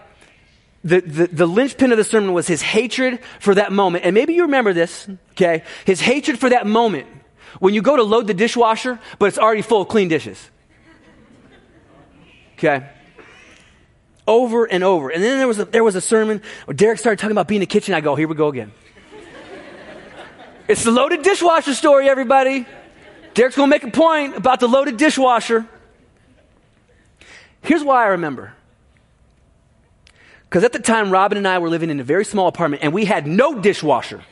the, 0.83 1.01
the, 1.01 1.27
the 1.27 1.45
linchpin 1.45 1.91
of 1.91 1.97
the 1.97 2.03
sermon 2.03 2.33
was 2.33 2.47
his 2.47 2.61
hatred 2.61 3.19
for 3.39 3.53
that 3.55 3.71
moment. 3.71 4.05
And 4.05 4.15
maybe 4.15 4.33
you 4.33 4.43
remember 4.43 4.73
this, 4.73 5.07
okay? 5.31 5.63
His 5.85 5.99
hatred 6.01 6.39
for 6.39 6.49
that 6.49 6.65
moment 6.65 7.07
when 7.59 7.73
you 7.73 7.81
go 7.81 7.95
to 7.95 8.03
load 8.03 8.27
the 8.27 8.33
dishwasher, 8.33 8.99
but 9.19 9.27
it's 9.27 9.37
already 9.37 9.61
full 9.61 9.81
of 9.81 9.89
clean 9.89 10.07
dishes. 10.07 10.49
Okay? 12.57 12.87
Over 14.27 14.65
and 14.65 14.83
over. 14.83 15.09
And 15.09 15.21
then 15.21 15.37
there 15.37 15.47
was 15.47 15.59
a, 15.59 15.65
there 15.65 15.83
was 15.83 15.95
a 15.95 16.01
sermon 16.01 16.41
where 16.65 16.73
Derek 16.73 16.99
started 16.99 17.19
talking 17.19 17.33
about 17.33 17.47
being 17.47 17.61
in 17.61 17.67
the 17.67 17.67
kitchen. 17.67 17.93
I 17.93 18.01
go, 18.01 18.15
here 18.15 18.27
we 18.27 18.35
go 18.35 18.47
again. 18.47 18.71
It's 20.71 20.85
the 20.85 20.91
loaded 20.91 21.21
dishwasher 21.21 21.73
story, 21.73 22.07
everybody. 22.07 22.65
Derek's 23.33 23.57
going 23.57 23.69
to 23.69 23.75
make 23.75 23.83
a 23.83 23.91
point 23.91 24.37
about 24.37 24.61
the 24.61 24.67
loaded 24.67 24.95
dishwasher. 24.95 25.67
Here's 27.61 27.83
why 27.83 28.05
I 28.05 28.07
remember. 28.07 28.53
Because 30.45 30.63
at 30.63 30.71
the 30.71 30.79
time, 30.79 31.11
Robin 31.11 31.37
and 31.37 31.45
I 31.45 31.59
were 31.59 31.69
living 31.69 31.89
in 31.89 31.99
a 31.99 32.05
very 32.05 32.23
small 32.23 32.47
apartment 32.47 32.83
and 32.83 32.93
we 32.93 33.03
had 33.03 33.27
no 33.27 33.59
dishwasher. 33.59 34.23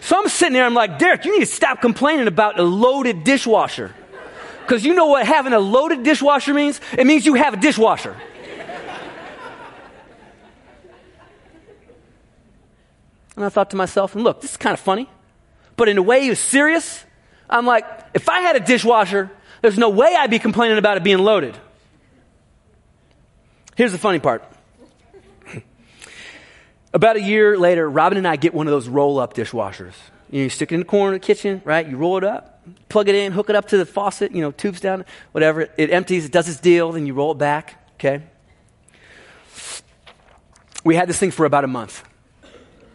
So 0.00 0.18
I'm 0.18 0.28
sitting 0.28 0.54
there, 0.54 0.64
I'm 0.64 0.74
like, 0.74 0.98
Derek, 0.98 1.24
you 1.24 1.38
need 1.38 1.44
to 1.44 1.52
stop 1.52 1.80
complaining 1.80 2.26
about 2.26 2.58
a 2.58 2.64
loaded 2.64 3.22
dishwasher. 3.22 3.94
Because 4.62 4.84
you 4.84 4.94
know 4.94 5.06
what 5.06 5.24
having 5.24 5.52
a 5.52 5.60
loaded 5.60 6.02
dishwasher 6.02 6.52
means? 6.52 6.80
It 6.98 7.06
means 7.06 7.24
you 7.24 7.34
have 7.34 7.54
a 7.54 7.58
dishwasher. 7.58 8.16
And 13.36 13.44
I 13.44 13.48
thought 13.48 13.70
to 13.70 13.76
myself, 13.76 14.14
and 14.14 14.24
look, 14.24 14.40
this 14.40 14.52
is 14.52 14.56
kind 14.56 14.74
of 14.74 14.80
funny, 14.80 15.08
but 15.76 15.88
in 15.88 15.98
a 15.98 16.02
way 16.02 16.22
he 16.22 16.30
was 16.30 16.38
serious. 16.38 17.04
I'm 17.48 17.66
like, 17.66 17.84
if 18.14 18.28
I 18.28 18.40
had 18.40 18.56
a 18.56 18.60
dishwasher, 18.60 19.30
there's 19.62 19.78
no 19.78 19.88
way 19.88 20.14
I'd 20.16 20.30
be 20.30 20.38
complaining 20.38 20.78
about 20.78 20.96
it 20.96 21.04
being 21.04 21.18
loaded. 21.18 21.56
Here's 23.76 23.92
the 23.92 23.98
funny 23.98 24.18
part. 24.18 24.44
About 26.92 27.16
a 27.16 27.22
year 27.22 27.56
later, 27.56 27.88
Robin 27.88 28.18
and 28.18 28.28
I 28.28 28.36
get 28.36 28.52
one 28.52 28.66
of 28.66 28.72
those 28.72 28.88
roll 28.88 29.18
up 29.18 29.34
dishwashers. 29.34 29.94
You, 30.30 30.38
know, 30.38 30.44
you 30.44 30.48
stick 30.50 30.70
it 30.70 30.74
in 30.74 30.80
the 30.80 30.86
corner 30.86 31.14
of 31.14 31.20
the 31.20 31.26
kitchen, 31.26 31.62
right? 31.64 31.88
You 31.88 31.96
roll 31.96 32.18
it 32.18 32.24
up, 32.24 32.62
plug 32.88 33.08
it 33.08 33.14
in, 33.14 33.32
hook 33.32 33.48
it 33.48 33.56
up 33.56 33.68
to 33.68 33.78
the 33.78 33.86
faucet, 33.86 34.32
you 34.32 34.42
know, 34.42 34.50
tubes 34.52 34.80
down, 34.80 35.04
whatever. 35.32 35.62
It 35.76 35.90
empties, 35.90 36.26
it 36.26 36.32
does 36.32 36.48
its 36.48 36.60
deal, 36.60 36.92
then 36.92 37.06
you 37.06 37.14
roll 37.14 37.32
it 37.32 37.38
back, 37.38 37.82
okay? 37.94 38.22
We 40.84 40.94
had 40.94 41.08
this 41.08 41.18
thing 41.18 41.30
for 41.30 41.46
about 41.46 41.64
a 41.64 41.68
month. 41.68 42.04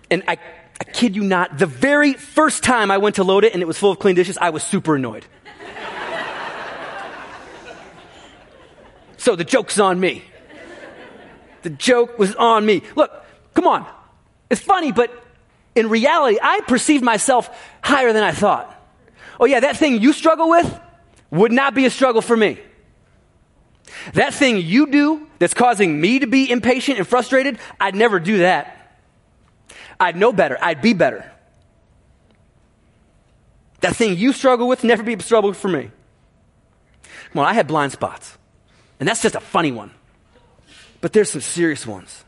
And 0.10 0.24
I, 0.28 0.38
I 0.80 0.84
kid 0.84 1.16
you 1.16 1.24
not, 1.24 1.58
the 1.58 1.66
very 1.66 2.14
first 2.14 2.64
time 2.64 2.92
I 2.92 2.98
went 2.98 3.16
to 3.16 3.24
load 3.24 3.44
it 3.44 3.54
and 3.54 3.62
it 3.62 3.66
was 3.66 3.78
full 3.78 3.92
of 3.92 4.00
clean 4.00 4.16
dishes, 4.16 4.38
I 4.38 4.50
was 4.50 4.64
super 4.64 4.96
annoyed. 4.96 5.26
so 9.18 9.36
the 9.36 9.44
joke's 9.44 9.80
on 9.80 10.00
me. 10.00 10.24
The 11.64 11.70
joke 11.72 12.20
was 12.20 12.36
on 12.36 12.66
me. 12.66 12.84
Look, 12.96 13.12
Come 13.56 13.68
on. 13.68 13.88
It's 14.52 14.62
funny, 14.62 14.92
but 14.92 15.12
in 15.74 15.90
reality, 15.90 16.38
I 16.42 16.62
perceive 16.68 17.02
myself 17.02 17.50
higher 17.82 18.14
than 18.14 18.24
I 18.24 18.32
thought. 18.32 18.72
Oh, 19.40 19.46
yeah, 19.46 19.62
that 19.62 19.78
thing 19.78 20.02
you 20.02 20.14
struggle 20.14 20.50
with 20.50 20.80
would 21.32 21.52
not 21.52 21.74
be 21.74 21.86
a 21.86 21.90
struggle 21.90 22.22
for 22.22 22.38
me. 22.38 22.60
That 24.14 24.34
thing 24.34 24.58
you 24.58 24.88
do 24.88 25.28
that's 25.40 25.54
causing 25.54 26.00
me 26.00 26.20
to 26.20 26.28
be 26.28 26.52
impatient 26.52 27.00
and 27.00 27.08
frustrated, 27.08 27.58
I'd 27.80 27.96
never 27.96 28.20
do 28.20 28.40
that. 28.40 28.75
I'd 30.00 30.16
know 30.16 30.34
better. 30.34 30.58
I'd 30.62 30.82
be 30.82 30.94
better. 30.94 31.30
That 33.82 33.96
thing 33.96 34.18
you 34.18 34.34
struggle 34.34 34.68
with, 34.68 34.84
never 34.84 35.04
be 35.04 35.14
a 35.14 35.22
struggle 35.22 35.54
for 35.54 35.68
me. 35.68 35.92
Well, 37.34 37.46
I 37.46 37.54
had 37.54 37.68
blind 37.68 37.92
spots. 37.92 38.38
And 39.00 39.08
that's 39.08 39.22
just 39.22 39.36
a 39.36 39.40
funny 39.40 39.72
one. 39.72 39.92
But 41.02 41.14
there's 41.14 41.30
some 41.30 41.42
serious 41.42 41.86
ones. 41.86 42.24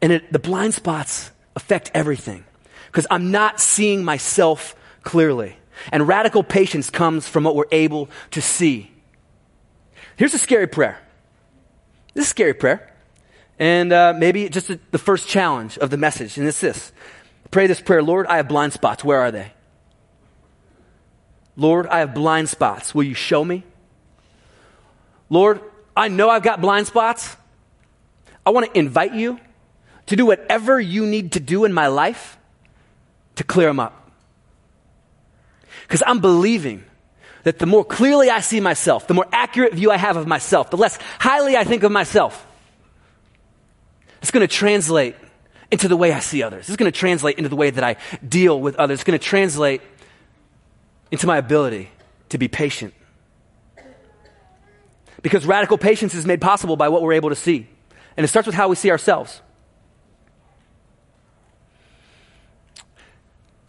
And 0.00 0.12
it, 0.12 0.32
the 0.32 0.38
blind 0.38 0.74
spots 0.74 1.30
affect 1.54 1.90
everything 1.94 2.44
because 2.86 3.06
I'm 3.10 3.30
not 3.30 3.60
seeing 3.60 4.04
myself 4.04 4.74
clearly. 5.02 5.56
And 5.90 6.08
radical 6.08 6.42
patience 6.42 6.90
comes 6.90 7.28
from 7.28 7.44
what 7.44 7.54
we're 7.54 7.64
able 7.70 8.08
to 8.32 8.42
see. 8.42 8.90
Here's 10.16 10.34
a 10.34 10.38
scary 10.38 10.66
prayer. 10.66 10.98
This 12.14 12.24
is 12.24 12.28
a 12.28 12.30
scary 12.30 12.54
prayer. 12.54 12.91
And 13.58 13.92
uh, 13.92 14.14
maybe 14.16 14.48
just 14.48 14.68
the 14.90 14.98
first 14.98 15.28
challenge 15.28 15.78
of 15.78 15.90
the 15.90 15.96
message. 15.96 16.36
And 16.38 16.46
it's 16.46 16.60
this 16.60 16.92
Pray 17.50 17.66
this 17.66 17.80
prayer 17.80 18.02
Lord, 18.02 18.26
I 18.26 18.38
have 18.38 18.48
blind 18.48 18.72
spots. 18.72 19.04
Where 19.04 19.20
are 19.20 19.30
they? 19.30 19.52
Lord, 21.56 21.86
I 21.86 22.00
have 22.00 22.14
blind 22.14 22.48
spots. 22.48 22.94
Will 22.94 23.04
you 23.04 23.14
show 23.14 23.44
me? 23.44 23.62
Lord, 25.28 25.60
I 25.96 26.08
know 26.08 26.30
I've 26.30 26.42
got 26.42 26.60
blind 26.60 26.86
spots. 26.86 27.36
I 28.44 28.50
want 28.50 28.72
to 28.72 28.78
invite 28.78 29.14
you 29.14 29.38
to 30.06 30.16
do 30.16 30.26
whatever 30.26 30.80
you 30.80 31.06
need 31.06 31.32
to 31.32 31.40
do 31.40 31.64
in 31.64 31.72
my 31.72 31.86
life 31.86 32.38
to 33.36 33.44
clear 33.44 33.68
them 33.68 33.80
up. 33.80 34.10
Because 35.82 36.02
I'm 36.06 36.20
believing 36.20 36.84
that 37.44 37.58
the 37.58 37.66
more 37.66 37.84
clearly 37.84 38.30
I 38.30 38.40
see 38.40 38.60
myself, 38.60 39.06
the 39.06 39.14
more 39.14 39.26
accurate 39.32 39.74
view 39.74 39.90
I 39.90 39.96
have 39.96 40.16
of 40.16 40.26
myself, 40.26 40.70
the 40.70 40.76
less 40.76 40.98
highly 41.18 41.56
I 41.56 41.64
think 41.64 41.82
of 41.82 41.92
myself, 41.92 42.46
it's 44.22 44.30
going 44.30 44.46
to 44.46 44.54
translate 44.54 45.16
into 45.70 45.88
the 45.88 45.96
way 45.96 46.12
I 46.12 46.20
see 46.20 46.42
others. 46.42 46.68
It's 46.68 46.76
going 46.76 46.90
to 46.90 46.96
translate 46.96 47.38
into 47.38 47.48
the 47.48 47.56
way 47.56 47.70
that 47.70 47.82
I 47.82 47.96
deal 48.26 48.60
with 48.60 48.76
others. 48.76 49.00
It's 49.00 49.04
going 49.04 49.18
to 49.18 49.24
translate 49.24 49.82
into 51.10 51.26
my 51.26 51.38
ability 51.38 51.90
to 52.28 52.38
be 52.38 52.48
patient. 52.48 52.94
Because 55.22 55.44
radical 55.44 55.76
patience 55.78 56.14
is 56.14 56.24
made 56.24 56.40
possible 56.40 56.76
by 56.76 56.88
what 56.88 57.02
we're 57.02 57.12
able 57.14 57.28
to 57.30 57.36
see. 57.36 57.68
And 58.16 58.24
it 58.24 58.28
starts 58.28 58.46
with 58.46 58.54
how 58.54 58.68
we 58.68 58.76
see 58.76 58.90
ourselves. 58.90 59.40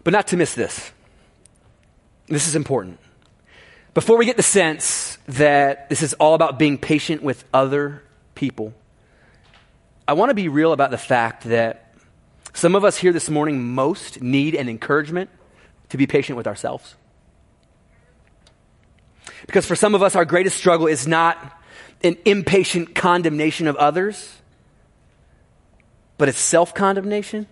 But 0.04 0.14
not 0.14 0.28
to 0.28 0.38
miss 0.38 0.54
this. 0.54 0.92
This 2.28 2.48
is 2.48 2.56
important. 2.56 3.00
Before 3.94 4.18
we 4.18 4.26
get 4.26 4.38
the 4.38 4.44
sense 4.44 5.18
that 5.28 5.90
this 5.90 6.02
is 6.02 6.14
all 6.16 6.34
about 6.34 6.60
being 6.60 6.78
patient 6.78 7.24
with 7.24 7.46
other 7.54 8.04
people, 8.36 8.74
I 10.08 10.14
want 10.14 10.30
to 10.30 10.36
be 10.36 10.50
real 10.50 10.74
about 10.74 10.92
the 10.92 10.98
fact 10.98 11.44
that 11.46 11.94
some 12.54 12.76
of 12.76 12.84
us 12.84 12.98
here 12.98 13.14
this 13.14 13.30
morning 13.30 13.64
most 13.64 14.22
need 14.22 14.54
an 14.56 14.68
encouragement 14.68 15.30
to 15.90 15.98
be 15.98 16.08
patient 16.08 16.38
with 16.38 16.48
ourselves. 16.48 16.96
Because 19.46 19.66
for 19.66 19.76
some 19.76 19.96
of 19.96 20.04
us, 20.04 20.16
our 20.16 20.26
greatest 20.26 20.58
struggle 20.58 20.88
is 20.88 21.08
not 21.08 21.38
an 22.04 22.18
impatient 22.26 22.96
condemnation 22.96 23.68
of 23.68 23.76
others, 23.78 24.42
but 26.18 26.28
it's 26.30 26.38
self 26.38 26.74
condemnation. 26.74 27.48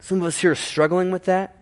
Some 0.00 0.20
of 0.20 0.26
us 0.26 0.38
here 0.38 0.50
are 0.52 0.56
struggling 0.56 1.10
with 1.10 1.24
that. 1.24 1.56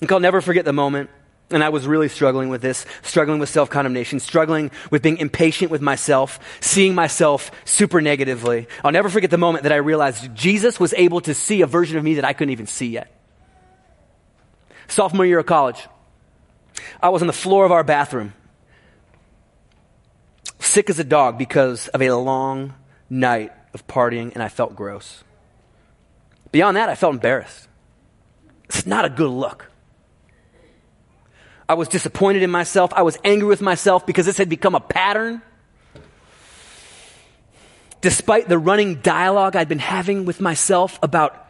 And 0.00 0.10
I'll 0.10 0.20
never 0.20 0.40
forget 0.40 0.64
the 0.64 0.72
moment, 0.72 1.10
and 1.50 1.64
I 1.64 1.68
was 1.68 1.86
really 1.86 2.08
struggling 2.08 2.48
with 2.48 2.62
this, 2.62 2.86
struggling 3.02 3.40
with 3.40 3.48
self 3.48 3.70
condemnation, 3.70 4.20
struggling 4.20 4.70
with 4.90 5.02
being 5.02 5.18
impatient 5.18 5.70
with 5.70 5.80
myself, 5.80 6.38
seeing 6.60 6.94
myself 6.94 7.50
super 7.64 8.00
negatively. 8.00 8.68
I'll 8.84 8.92
never 8.92 9.08
forget 9.08 9.30
the 9.30 9.38
moment 9.38 9.64
that 9.64 9.72
I 9.72 9.76
realized 9.76 10.34
Jesus 10.34 10.78
was 10.78 10.94
able 10.94 11.20
to 11.22 11.34
see 11.34 11.62
a 11.62 11.66
version 11.66 11.98
of 11.98 12.04
me 12.04 12.14
that 12.14 12.24
I 12.24 12.32
couldn't 12.32 12.52
even 12.52 12.66
see 12.66 12.88
yet. 12.88 13.14
Sophomore 14.88 15.26
year 15.26 15.38
of 15.38 15.46
college, 15.46 15.86
I 17.02 17.08
was 17.10 17.22
on 17.22 17.26
the 17.26 17.32
floor 17.32 17.64
of 17.64 17.72
our 17.72 17.84
bathroom, 17.84 18.34
sick 20.58 20.90
as 20.90 20.98
a 20.98 21.04
dog 21.04 21.38
because 21.38 21.88
of 21.88 22.02
a 22.02 22.10
long 22.12 22.74
night 23.08 23.52
of 23.72 23.86
partying, 23.86 24.32
and 24.34 24.42
I 24.42 24.48
felt 24.48 24.74
gross. 24.74 25.22
Beyond 26.52 26.76
that, 26.76 26.88
I 26.88 26.94
felt 26.94 27.14
embarrassed. 27.14 27.68
It's 28.64 28.86
not 28.86 29.04
a 29.04 29.08
good 29.08 29.30
look. 29.30 29.69
I 31.70 31.74
was 31.74 31.86
disappointed 31.86 32.42
in 32.42 32.50
myself. 32.50 32.92
I 32.92 33.02
was 33.02 33.16
angry 33.22 33.46
with 33.46 33.62
myself 33.62 34.04
because 34.04 34.26
this 34.26 34.36
had 34.36 34.48
become 34.48 34.74
a 34.74 34.80
pattern. 34.80 35.40
despite 38.00 38.48
the 38.48 38.58
running 38.58 38.96
dialogue 38.96 39.56
I'd 39.56 39.68
been 39.68 39.78
having 39.78 40.24
with 40.24 40.40
myself 40.40 40.98
about 41.02 41.46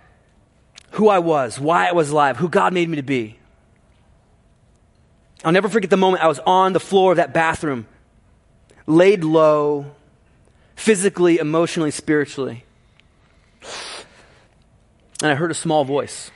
who 0.92 1.08
I 1.08 1.20
was, 1.20 1.60
why 1.60 1.88
I 1.88 1.92
was 1.92 2.10
alive, 2.10 2.36
who 2.36 2.48
God 2.48 2.74
made 2.74 2.88
me 2.88 2.96
to 2.96 3.02
be. 3.02 3.38
I'll 5.44 5.52
never 5.52 5.68
forget 5.68 5.90
the 5.90 5.96
moment 5.96 6.22
I 6.22 6.28
was 6.28 6.40
on 6.40 6.72
the 6.72 6.80
floor 6.80 7.12
of 7.12 7.16
that 7.16 7.32
bathroom, 7.32 7.86
laid 8.86 9.24
low, 9.24 9.92
physically, 10.74 11.38
emotionally, 11.38 11.90
spiritually. 11.90 12.64
And 15.22 15.30
I 15.30 15.34
heard 15.34 15.50
a 15.50 15.54
small 15.54 15.84
voice. 15.84 16.30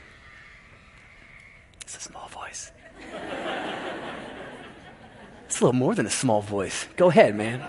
It's 1.81 1.97
a 1.97 1.99
small 1.99 2.27
voice. 2.29 2.71
It's 5.55 5.61
a 5.61 5.63
little 5.63 5.79
more 5.79 5.95
than 5.95 6.05
a 6.05 6.09
small 6.09 6.41
voice. 6.41 6.85
Go 6.97 7.07
ahead, 7.07 7.33
man. 7.33 7.65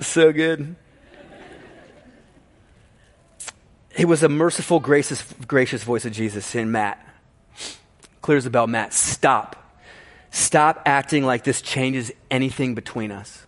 so 0.00 0.32
good. 0.32 0.74
It 3.96 4.06
was 4.06 4.24
a 4.24 4.28
merciful, 4.28 4.80
gracious, 4.80 5.22
gracious 5.46 5.84
voice 5.84 6.04
of 6.04 6.10
Jesus 6.10 6.44
saying, 6.44 6.72
Matt, 6.72 7.06
clears 8.20 8.42
the 8.42 8.50
bell, 8.50 8.66
Matt, 8.66 8.92
stop. 8.92 9.78
Stop 10.32 10.82
acting 10.84 11.22
like 11.22 11.44
this 11.44 11.62
changes 11.62 12.10
anything 12.32 12.74
between 12.74 13.12
us. 13.12 13.46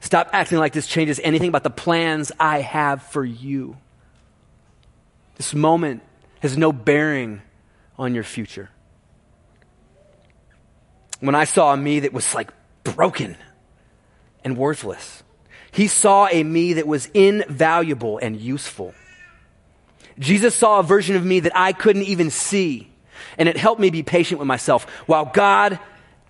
Stop 0.00 0.30
acting 0.32 0.58
like 0.58 0.72
this 0.72 0.88
changes 0.88 1.20
anything 1.22 1.48
about 1.48 1.62
the 1.62 1.70
plans 1.70 2.32
I 2.40 2.60
have 2.62 3.04
for 3.04 3.24
you. 3.24 3.76
This 5.36 5.54
moment 5.54 6.02
has 6.40 6.58
no 6.58 6.72
bearing 6.72 7.40
on 7.98 8.14
your 8.14 8.24
future. 8.24 8.70
When 11.20 11.34
I 11.34 11.44
saw 11.44 11.72
a 11.72 11.76
me 11.76 12.00
that 12.00 12.12
was 12.12 12.34
like 12.34 12.50
broken 12.82 13.36
and 14.42 14.56
worthless, 14.56 15.22
he 15.70 15.86
saw 15.86 16.28
a 16.28 16.42
me 16.42 16.74
that 16.74 16.86
was 16.86 17.06
invaluable 17.14 18.18
and 18.18 18.36
useful. 18.36 18.94
Jesus 20.18 20.54
saw 20.54 20.80
a 20.80 20.82
version 20.82 21.16
of 21.16 21.24
me 21.24 21.40
that 21.40 21.56
I 21.56 21.72
couldn't 21.72 22.02
even 22.02 22.30
see, 22.30 22.90
and 23.38 23.48
it 23.48 23.56
helped 23.56 23.80
me 23.80 23.90
be 23.90 24.02
patient 24.02 24.38
with 24.38 24.46
myself 24.46 24.84
while 25.06 25.24
God 25.24 25.78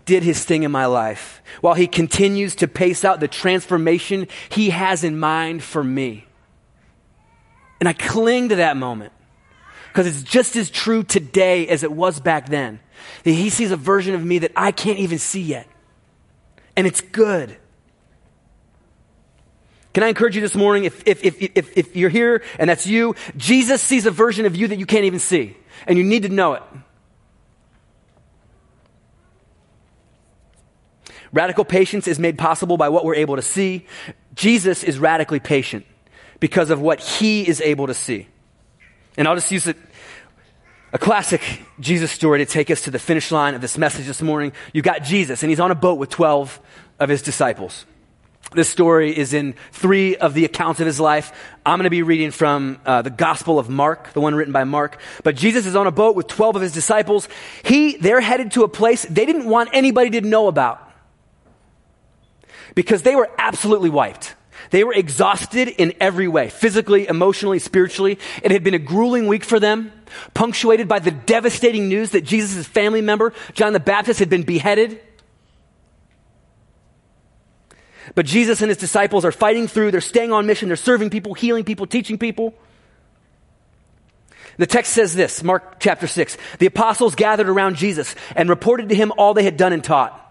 did 0.05 0.23
his 0.23 0.45
thing 0.45 0.63
in 0.63 0.71
my 0.71 0.87
life, 0.87 1.43
while 1.61 1.75
he 1.75 1.87
continues 1.87 2.55
to 2.57 2.69
pace 2.69 3.05
out 3.05 3.21
the 3.21 3.29
transformation 3.29 4.29
he 4.51 4.71
has 4.71 5.03
in 5.03 5.19
mind 5.19 5.63
for 5.63 5.83
me. 5.83 6.27
And 7.81 7.89
I 7.89 7.95
cling 7.95 8.51
to 8.51 8.57
that 8.57 8.77
moment 8.77 9.13
because 9.95 10.09
it's 10.09 10.29
just 10.29 10.57
as 10.57 10.71
true 10.71 11.05
today 11.05 11.69
as 11.69 11.85
it 11.85 11.93
was 11.93 12.19
back 12.19 12.49
then. 12.49 12.81
He 13.23 13.49
sees 13.49 13.71
a 13.71 13.77
version 13.77 14.17
of 14.17 14.25
me 14.25 14.41
that 14.41 14.51
I 14.57 14.73
can't 14.73 14.99
even 14.99 15.19
see 15.19 15.41
yet. 15.41 15.69
And 16.75 16.85
it's 16.85 17.01
good. 17.01 17.57
Can 19.93 20.03
I 20.03 20.09
encourage 20.09 20.35
you 20.35 20.41
this 20.41 20.57
morning, 20.57 20.83
if, 20.83 21.07
if, 21.07 21.23
if, 21.25 21.41
if, 21.41 21.79
if 21.79 21.95
you're 21.95 22.11
here 22.11 22.43
and 22.59 22.69
that's 22.69 22.89
you, 22.89 23.15
Jesus 23.37 23.81
sees 23.81 24.05
a 24.05 24.11
version 24.11 24.47
of 24.47 24.57
you 24.57 24.67
that 24.67 24.81
you 24.81 24.85
can't 24.85 25.05
even 25.05 25.21
see, 25.21 25.57
and 25.87 25.97
you 25.97 26.03
need 26.03 26.25
to 26.25 26.29
know 26.29 26.55
it. 26.55 26.63
Radical 31.33 31.65
patience 31.65 32.09
is 32.09 32.19
made 32.19 32.37
possible 32.37 32.77
by 32.77 32.89
what 32.89 33.05
we're 33.05 33.15
able 33.15 33.37
to 33.37 33.43
see. 33.43 33.87
Jesus 34.35 34.83
is 34.83 34.99
radically 34.99 35.39
patient 35.39 35.87
because 36.41 36.71
of 36.71 36.81
what 36.81 36.99
he 36.99 37.47
is 37.47 37.61
able 37.61 37.87
to 37.87 37.95
see. 37.95 38.27
And 39.17 39.29
I'll 39.29 39.35
just 39.35 39.51
use 39.51 39.67
it, 39.67 39.77
a 40.93 40.99
classic 40.99 41.41
Jesus 41.81 42.11
story 42.11 42.39
to 42.39 42.47
take 42.47 42.71
us 42.71 42.83
to 42.83 42.91
the 42.91 42.99
finish 42.99 43.31
line 43.31 43.55
of 43.55 43.61
this 43.61 43.79
message 43.79 44.07
this 44.07 44.23
morning. 44.23 44.53
You've 44.73 44.85
got 44.85 45.03
Jesus, 45.03 45.43
and 45.43 45.51
he's 45.51 45.61
on 45.61 45.71
a 45.71 45.75
boat 45.75 45.99
with 45.99 46.11
12 46.11 46.61
of 46.99 47.09
his 47.09 47.23
disciples. 47.23 47.85
This 48.53 48.69
story 48.69 49.17
is 49.17 49.35
in 49.35 49.55
three 49.73 50.17
of 50.17 50.35
the 50.35 50.45
accounts 50.45 50.79
of 50.79 50.87
his 50.87 51.01
life. 51.01 51.33
I'm 51.67 51.79
going 51.79 51.85
to 51.85 51.91
be 51.91 52.03
reading 52.03 52.31
from 52.31 52.79
uh, 52.87 53.03
the 53.03 53.11
Gospel 53.11 53.59
of 53.59 53.69
Mark, 53.69 54.13
the 54.13 54.21
one 54.21 54.35
written 54.35 54.53
by 54.53 54.65
Mark. 54.65 55.01
But 55.25 55.35
Jesus 55.35 55.67
is 55.67 55.75
on 55.75 55.87
a 55.87 55.91
boat 55.91 56.15
with 56.15 56.29
12 56.29 56.57
of 56.57 56.63
his 56.63 56.73
disciples. 56.73 57.29
He, 57.65 57.97
they're 57.97 58.21
headed 58.21 58.53
to 58.53 58.63
a 58.63 58.69
place 58.69 59.05
they 59.05 59.27
didn't 59.27 59.47
want 59.47 59.71
anybody 59.73 60.11
to 60.11 60.21
know 60.21 60.47
about 60.47 60.81
because 62.75 63.03
they 63.03 63.17
were 63.17 63.31
absolutely 63.39 63.91
wiped. 63.91 64.35
They 64.75 64.83
were 64.83 64.93
exhausted 64.93 65.69
in 65.69 65.95
every 66.01 66.27
way, 66.27 66.49
physically, 66.49 67.07
emotionally, 67.07 67.61
spiritually. 67.61 68.19
It 68.43 68.51
had 68.51 68.65
been 68.65 68.75
a 68.75 68.81
grueling 68.81 69.29
week 69.29 69.45
for 69.45 69.61
them, 69.61 69.93
punctuated 70.35 70.89
by 70.89 70.99
the 70.99 71.13
devastating 71.13 71.89
news 71.89 72.11
that 72.11 72.23
Jesus' 72.23 72.67
family 72.67 73.01
member, 73.01 73.33
John 73.53 73.73
the 73.73 73.79
Baptist, 73.79 74.19
had 74.19 74.29
been 74.29 74.43
beheaded. 74.43 75.01
But 78.17 78.27
Jesus 78.27 78.63
and 78.63 78.69
his 78.69 78.77
disciples 78.77 79.25
are 79.25 79.31
fighting 79.31 79.69
through. 79.69 79.93
They're 79.93 80.01
staying 80.01 80.33
on 80.33 80.45
mission. 80.45 80.69
They're 80.69 80.77
serving 80.77 81.11
people, 81.11 81.35
healing 81.35 81.63
people, 81.63 81.87
teaching 81.87 82.19
people. 82.19 82.53
The 84.57 84.67
text 84.67 84.93
says 84.93 85.15
this, 85.15 85.45
Mark 85.45 85.79
chapter 85.79 86.09
6. 86.09 86.37
The 86.59 86.67
apostles 86.67 87.15
gathered 87.15 87.49
around 87.49 87.77
Jesus 87.77 88.17
and 88.35 88.49
reported 88.49 88.89
to 88.89 88.97
him 88.97 89.13
all 89.19 89.35
they 89.35 89.45
had 89.45 89.57
done 89.57 89.73
and 89.73 89.85
taught. 89.85 90.24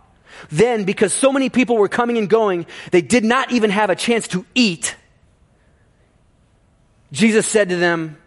Then, 0.50 0.84
because 0.84 1.14
so 1.14 1.32
many 1.32 1.50
people 1.50 1.78
were 1.78 1.90
coming 1.90 2.18
and 2.18 2.30
going, 2.30 2.66
they 2.92 3.02
did 3.02 3.24
not 3.24 3.52
even 3.52 3.70
have 3.70 3.90
a 3.90 3.96
chance 3.96 4.28
to 4.30 4.46
eat. 4.56 4.96
Jesus 7.12 7.46
said 7.48 7.70
to 7.70 7.76
them, 7.76 8.18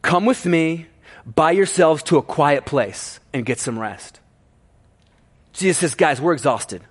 Come 0.00 0.24
with 0.24 0.44
me, 0.44 0.86
by 1.24 1.52
yourselves 1.52 2.02
to 2.04 2.18
a 2.18 2.22
quiet 2.22 2.64
place, 2.64 3.20
and 3.32 3.46
get 3.46 3.60
some 3.60 3.78
rest. 3.78 4.18
Jesus 5.52 5.78
says, 5.78 5.94
Guys, 5.94 6.20
we're 6.20 6.32
exhausted. 6.32 6.82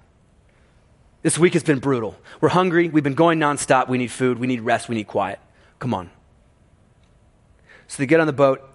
This 1.24 1.38
week 1.38 1.54
has 1.54 1.64
been 1.64 1.80
brutal. 1.80 2.16
We're 2.40 2.50
hungry. 2.50 2.90
We've 2.90 3.04
been 3.04 3.14
going 3.14 3.40
nonstop. 3.40 3.88
We 3.88 3.98
need 3.98 4.12
food. 4.12 4.40
We 4.40 4.48
need 4.48 4.62
rest. 4.62 4.90
We 4.90 4.96
need 4.96 5.08
quiet. 5.08 5.40
Come 5.80 5.94
on. 5.94 6.10
So 7.88 7.98
they 7.98 8.08
get 8.08 8.20
on 8.20 8.28
the 8.28 8.34
boat. 8.34 8.68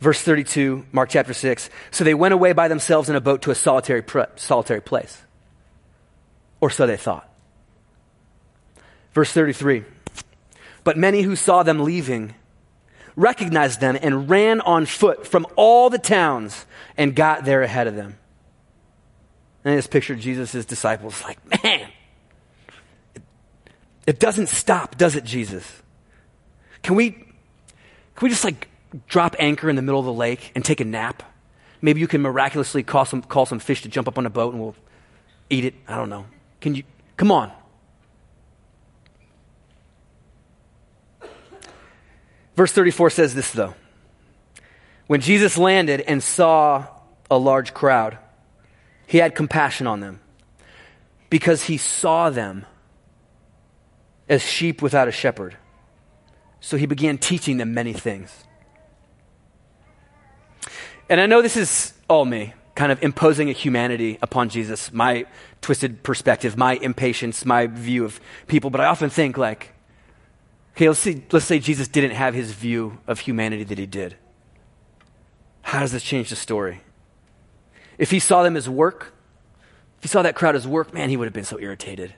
Verse 0.00 0.20
32, 0.20 0.86
Mark 0.92 1.08
chapter 1.08 1.32
6. 1.32 1.70
So 1.90 2.04
they 2.04 2.14
went 2.14 2.34
away 2.34 2.52
by 2.52 2.68
themselves 2.68 3.08
in 3.08 3.16
a 3.16 3.20
boat 3.20 3.42
to 3.42 3.50
a 3.50 3.54
solitary, 3.54 4.04
solitary 4.36 4.82
place. 4.82 5.22
Or 6.60 6.70
so 6.70 6.86
they 6.86 6.96
thought. 6.96 7.28
Verse 9.12 9.32
33. 9.32 9.84
But 10.84 10.98
many 10.98 11.22
who 11.22 11.34
saw 11.34 11.62
them 11.62 11.80
leaving 11.80 12.34
recognized 13.16 13.80
them 13.80 13.98
and 14.00 14.28
ran 14.28 14.60
on 14.60 14.84
foot 14.84 15.26
from 15.26 15.46
all 15.56 15.88
the 15.88 15.98
towns 15.98 16.66
and 16.98 17.16
got 17.16 17.44
there 17.44 17.62
ahead 17.62 17.86
of 17.86 17.96
them. 17.96 18.18
And 19.64 19.72
I 19.72 19.76
just 19.78 19.90
pictured 19.90 20.20
Jesus' 20.20 20.64
disciples 20.66 21.20
like, 21.24 21.38
man, 21.64 21.88
it, 23.14 23.22
it 24.06 24.20
doesn't 24.20 24.48
stop, 24.48 24.96
does 24.96 25.16
it, 25.16 25.24
Jesus? 25.24 25.82
Can 26.82 26.94
we, 26.94 27.10
can 27.10 27.26
we 28.20 28.28
just 28.28 28.44
like 28.44 28.68
drop 29.08 29.36
anchor 29.38 29.68
in 29.68 29.76
the 29.76 29.82
middle 29.82 30.00
of 30.00 30.06
the 30.06 30.12
lake 30.12 30.52
and 30.54 30.64
take 30.64 30.80
a 30.80 30.84
nap? 30.84 31.22
Maybe 31.80 32.00
you 32.00 32.08
can 32.08 32.22
miraculously 32.22 32.82
call 32.82 33.04
some, 33.04 33.22
call 33.22 33.46
some 33.46 33.58
fish 33.58 33.82
to 33.82 33.88
jump 33.88 34.08
up 34.08 34.18
on 34.18 34.26
a 34.26 34.30
boat 34.30 34.54
and 34.54 34.62
we'll 34.62 34.76
eat 35.50 35.64
it. 35.64 35.74
I 35.86 35.96
don't 35.96 36.08
know. 36.08 36.26
Can 36.60 36.74
you, 36.74 36.82
come 37.16 37.30
on. 37.30 37.52
Verse 42.56 42.72
34 42.72 43.10
says 43.10 43.34
this, 43.34 43.52
though. 43.52 43.74
When 45.06 45.20
Jesus 45.20 45.58
landed 45.58 46.00
and 46.00 46.22
saw 46.22 46.86
a 47.30 47.38
large 47.38 47.74
crowd, 47.74 48.18
he 49.06 49.18
had 49.18 49.34
compassion 49.34 49.86
on 49.86 50.00
them 50.00 50.20
because 51.30 51.64
he 51.64 51.76
saw 51.76 52.30
them 52.30 52.64
as 54.28 54.42
sheep 54.42 54.82
without 54.82 55.06
a 55.06 55.12
shepherd. 55.12 55.56
So 56.60 56.76
he 56.76 56.86
began 56.86 57.18
teaching 57.18 57.58
them 57.58 57.74
many 57.74 57.92
things. 57.92 58.45
And 61.08 61.20
I 61.20 61.26
know 61.26 61.40
this 61.40 61.56
is 61.56 61.92
all 62.08 62.24
me, 62.24 62.54
kind 62.74 62.90
of 62.90 63.02
imposing 63.02 63.48
a 63.48 63.52
humanity 63.52 64.18
upon 64.22 64.48
Jesus, 64.48 64.92
my 64.92 65.26
twisted 65.60 66.02
perspective, 66.02 66.56
my 66.56 66.74
impatience, 66.74 67.44
my 67.44 67.66
view 67.66 68.04
of 68.04 68.20
people, 68.46 68.70
but 68.70 68.80
I 68.80 68.86
often 68.86 69.10
think 69.10 69.38
like, 69.38 69.72
okay, 70.74 70.88
let's, 70.88 71.00
see, 71.00 71.22
let's 71.30 71.46
say 71.46 71.58
Jesus 71.58 71.88
didn't 71.88 72.12
have 72.12 72.34
his 72.34 72.52
view 72.52 72.98
of 73.06 73.20
humanity 73.20 73.64
that 73.64 73.78
he 73.78 73.86
did. 73.86 74.16
How 75.62 75.80
does 75.80 75.92
this 75.92 76.02
change 76.02 76.30
the 76.30 76.36
story? 76.36 76.80
If 77.98 78.10
he 78.10 78.18
saw 78.18 78.42
them 78.42 78.56
as 78.56 78.68
work, 78.68 79.14
if 79.98 80.02
he 80.02 80.08
saw 80.08 80.22
that 80.22 80.34
crowd 80.34 80.54
as 80.54 80.66
work, 80.66 80.92
man, 80.92 81.08
he 81.08 81.16
would 81.16 81.24
have 81.26 81.32
been 81.32 81.44
so 81.44 81.58
irritated. 81.58 82.14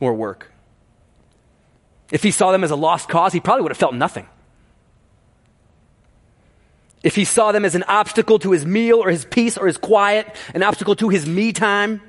More 0.00 0.14
work. 0.14 0.50
If 2.10 2.22
he 2.22 2.30
saw 2.30 2.50
them 2.50 2.64
as 2.64 2.70
a 2.70 2.76
lost 2.76 3.08
cause, 3.08 3.32
he 3.32 3.40
probably 3.40 3.62
would 3.62 3.70
have 3.70 3.78
felt 3.78 3.94
nothing. 3.94 4.26
If 7.02 7.14
he 7.14 7.24
saw 7.24 7.52
them 7.52 7.64
as 7.64 7.74
an 7.74 7.84
obstacle 7.84 8.38
to 8.40 8.52
his 8.52 8.66
meal 8.66 9.02
or 9.02 9.10
his 9.10 9.24
peace 9.24 9.56
or 9.56 9.66
his 9.66 9.78
quiet, 9.78 10.34
an 10.54 10.62
obstacle 10.62 10.96
to 10.96 11.08
his 11.08 11.26
me 11.26 11.52
time, 11.52 12.02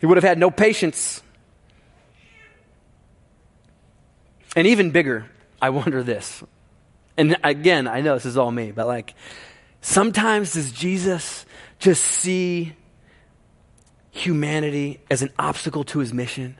he 0.00 0.06
would 0.06 0.16
have 0.16 0.24
had 0.24 0.38
no 0.38 0.50
patience. 0.50 1.22
And 4.56 4.66
even 4.66 4.90
bigger, 4.90 5.26
I 5.60 5.70
wonder 5.70 6.02
this. 6.02 6.42
And 7.16 7.36
again, 7.44 7.86
I 7.86 8.00
know 8.00 8.14
this 8.14 8.26
is 8.26 8.38
all 8.38 8.50
me, 8.50 8.72
but 8.72 8.86
like, 8.86 9.14
Sometimes 9.80 10.54
does 10.54 10.72
Jesus 10.72 11.46
just 11.78 12.04
see 12.04 12.74
humanity 14.10 15.00
as 15.10 15.22
an 15.22 15.30
obstacle 15.38 15.84
to 15.84 16.00
his 16.00 16.12
mission. 16.12 16.56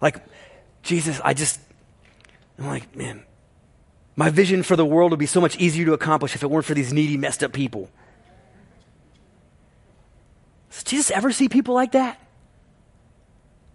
Like, 0.00 0.22
Jesus, 0.82 1.20
I 1.24 1.34
just, 1.34 1.58
I'm 2.58 2.66
like, 2.66 2.94
man, 2.94 3.22
my 4.18 4.30
vision 4.30 4.64
for 4.64 4.74
the 4.74 4.84
world 4.84 5.12
would 5.12 5.20
be 5.20 5.26
so 5.26 5.40
much 5.40 5.56
easier 5.58 5.86
to 5.86 5.92
accomplish 5.92 6.34
if 6.34 6.42
it 6.42 6.50
weren't 6.50 6.64
for 6.64 6.74
these 6.74 6.92
needy, 6.92 7.16
messed 7.16 7.44
up 7.44 7.52
people. 7.52 7.88
Does 10.72 10.82
Jesus 10.82 11.12
ever 11.12 11.30
see 11.30 11.48
people 11.48 11.72
like 11.72 11.92
that? 11.92 12.20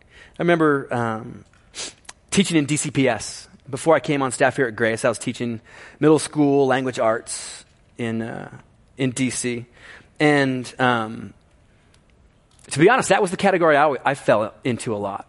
I 0.02 0.06
remember 0.40 0.94
um, 0.94 1.46
teaching 2.30 2.58
in 2.58 2.68
DCPS. 2.68 3.48
Before 3.70 3.96
I 3.96 4.02
came 4.02 4.22
on 4.22 4.34
staff 4.34 4.58
here 4.58 4.68
at 4.68 4.76
Grace, 4.76 5.06
I 5.06 5.08
was 5.08 5.18
teaching 5.18 5.62
middle 6.02 6.20
school 6.20 6.68
language 6.68 7.00
arts 7.00 7.64
in, 7.98 8.22
uh, 8.22 8.52
in 8.98 9.14
DC. 9.14 9.66
And 10.20 10.76
um, 10.78 11.34
to 12.70 12.80
be 12.80 12.90
honest, 12.90 13.08
that 13.10 13.22
was 13.22 13.32
the 13.32 13.38
category 13.38 13.78
I, 13.78 13.96
I 14.04 14.14
fell 14.14 14.54
into 14.66 14.94
a 14.94 14.98
lot. 14.98 15.26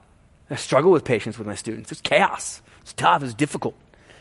I 0.50 0.57
struggle 0.57 0.90
with 0.90 1.05
patience 1.05 1.38
with 1.38 1.46
my 1.46 1.55
students. 1.55 1.92
It's 1.92 2.00
chaos. 2.00 2.62
It's 2.81 2.94
tough. 2.94 3.22
It's 3.22 3.33
difficult. 3.33 3.77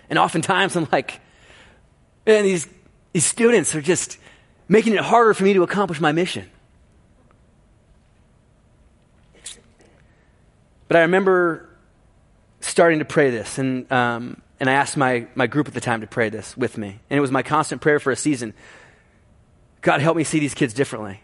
And 0.09 0.19
oftentimes 0.19 0.75
I'm 0.75 0.87
like, 0.91 1.19
man, 2.25 2.43
these, 2.43 2.67
these 3.13 3.25
students 3.25 3.73
are 3.75 3.81
just 3.81 4.17
making 4.67 4.93
it 4.93 5.01
harder 5.01 5.33
for 5.33 5.43
me 5.43 5.53
to 5.53 5.63
accomplish 5.63 5.99
my 5.99 6.11
mission. 6.11 6.49
But 10.87 10.97
I 10.97 11.01
remember 11.01 11.69
starting 12.59 12.99
to 12.99 13.05
pray 13.05 13.29
this, 13.31 13.57
and, 13.57 13.91
um, 13.91 14.41
and 14.59 14.69
I 14.69 14.73
asked 14.73 14.95
my, 14.95 15.27
my 15.35 15.47
group 15.47 15.67
at 15.67 15.73
the 15.73 15.81
time 15.81 16.01
to 16.01 16.07
pray 16.07 16.29
this 16.29 16.55
with 16.55 16.77
me. 16.77 16.99
And 17.09 17.17
it 17.17 17.21
was 17.21 17.31
my 17.31 17.43
constant 17.43 17.81
prayer 17.81 17.99
for 17.99 18.11
a 18.11 18.15
season 18.15 18.53
God, 19.83 19.99
help 19.99 20.15
me 20.15 20.23
see 20.23 20.39
these 20.39 20.53
kids 20.53 20.73
differently. 20.73 21.21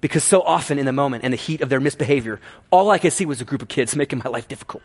Because 0.00 0.22
so 0.22 0.42
often 0.42 0.78
in 0.78 0.86
the 0.86 0.92
moment 0.92 1.24
and 1.24 1.32
the 1.32 1.38
heat 1.38 1.60
of 1.60 1.68
their 1.68 1.80
misbehavior, 1.80 2.40
all 2.70 2.90
I 2.90 2.98
could 2.98 3.12
see 3.12 3.24
was 3.24 3.40
a 3.40 3.44
group 3.44 3.62
of 3.62 3.68
kids 3.68 3.96
making 3.96 4.20
my 4.22 4.30
life 4.30 4.48
difficult. 4.48 4.82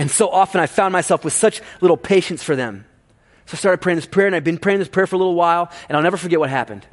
And 0.00 0.10
so 0.10 0.30
often 0.30 0.62
I 0.62 0.66
found 0.66 0.92
myself 0.92 1.24
with 1.26 1.34
such 1.34 1.60
little 1.82 1.98
patience 1.98 2.42
for 2.42 2.56
them. 2.56 2.86
So 3.44 3.52
I 3.52 3.58
started 3.58 3.82
praying 3.82 3.96
this 3.96 4.06
prayer, 4.06 4.26
and 4.26 4.34
I've 4.34 4.42
been 4.42 4.56
praying 4.56 4.78
this 4.78 4.88
prayer 4.88 5.06
for 5.06 5.16
a 5.16 5.18
little 5.18 5.34
while, 5.34 5.70
and 5.90 5.94
I'll 5.94 6.02
never 6.02 6.16
forget 6.16 6.40
what 6.40 6.48
happened. 6.48 6.86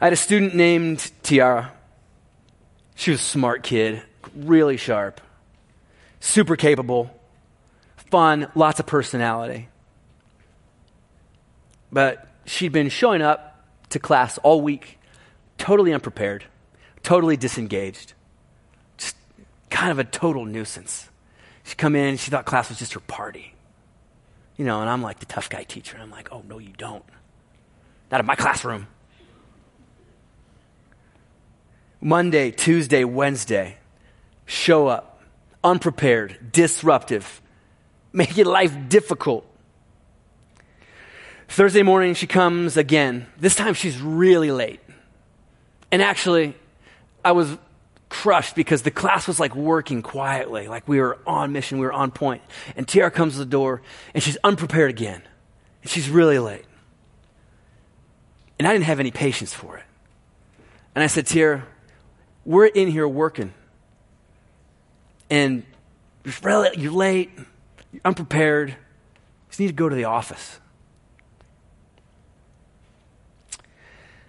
I 0.00 0.06
had 0.06 0.12
a 0.12 0.16
student 0.16 0.56
named 0.56 1.08
Tiara. 1.22 1.72
She 2.96 3.12
was 3.12 3.20
a 3.20 3.22
smart 3.22 3.62
kid, 3.62 4.02
really 4.34 4.76
sharp, 4.76 5.20
super 6.18 6.56
capable, 6.56 7.16
fun, 8.10 8.50
lots 8.56 8.80
of 8.80 8.86
personality. 8.86 9.68
But 11.92 12.26
she'd 12.46 12.72
been 12.72 12.88
showing 12.88 13.22
up 13.22 13.64
to 13.90 14.00
class 14.00 14.38
all 14.38 14.60
week, 14.60 14.98
totally 15.56 15.92
unprepared, 15.92 16.42
totally 17.04 17.36
disengaged 17.36 18.14
kind 19.70 19.90
of 19.90 19.98
a 19.98 20.04
total 20.04 20.44
nuisance. 20.44 21.08
She'd 21.64 21.78
come 21.78 21.96
in, 21.96 22.16
she 22.16 22.30
thought 22.30 22.44
class 22.44 22.68
was 22.68 22.78
just 22.78 22.92
her 22.94 23.00
party. 23.00 23.54
You 24.56 24.64
know, 24.64 24.80
and 24.80 24.88
I'm 24.88 25.02
like 25.02 25.18
the 25.18 25.26
tough 25.26 25.50
guy 25.50 25.64
teacher. 25.64 25.98
I'm 26.00 26.10
like, 26.10 26.28
oh, 26.32 26.42
no, 26.48 26.58
you 26.58 26.72
don't. 26.76 27.04
Not 28.10 28.20
in 28.20 28.26
my 28.26 28.36
classroom. 28.36 28.86
Monday, 32.00 32.50
Tuesday, 32.50 33.04
Wednesday, 33.04 33.78
show 34.44 34.86
up, 34.86 35.20
unprepared, 35.64 36.52
disruptive, 36.52 37.42
making 38.12 38.44
life 38.46 38.88
difficult. 38.88 39.46
Thursday 41.48 41.82
morning, 41.82 42.14
she 42.14 42.26
comes 42.26 42.76
again. 42.76 43.26
This 43.38 43.54
time, 43.54 43.74
she's 43.74 44.00
really 44.00 44.50
late. 44.50 44.80
And 45.90 46.02
actually, 46.02 46.54
I 47.24 47.32
was 47.32 47.56
crushed 48.22 48.54
because 48.54 48.80
the 48.80 48.90
class 48.90 49.28
was 49.28 49.38
like 49.38 49.54
working 49.54 50.00
quietly, 50.00 50.68
like 50.68 50.88
we 50.88 50.98
were 51.00 51.18
on 51.26 51.52
mission, 51.52 51.78
we 51.78 51.84
were 51.84 51.92
on 51.92 52.10
point. 52.10 52.40
And 52.74 52.88
Tiara 52.88 53.10
comes 53.10 53.34
to 53.34 53.40
the 53.40 53.44
door 53.44 53.82
and 54.14 54.22
she's 54.22 54.38
unprepared 54.42 54.88
again. 54.88 55.20
And 55.82 55.90
she's 55.90 56.08
really 56.08 56.38
late. 56.38 56.64
And 58.58 58.66
I 58.66 58.72
didn't 58.72 58.86
have 58.86 59.00
any 59.00 59.10
patience 59.10 59.52
for 59.52 59.76
it. 59.76 59.84
And 60.94 61.04
I 61.04 61.08
said, 61.08 61.26
Tiara, 61.26 61.66
we're 62.46 62.64
in 62.64 62.88
here 62.88 63.06
working. 63.06 63.52
And 65.28 65.64
you're 66.24 66.92
late, 66.92 67.30
you're 67.92 68.00
unprepared. 68.02 68.70
You 68.70 68.76
just 69.50 69.60
need 69.60 69.66
to 69.66 69.74
go 69.74 69.90
to 69.90 69.94
the 69.94 70.04
office. 70.04 70.58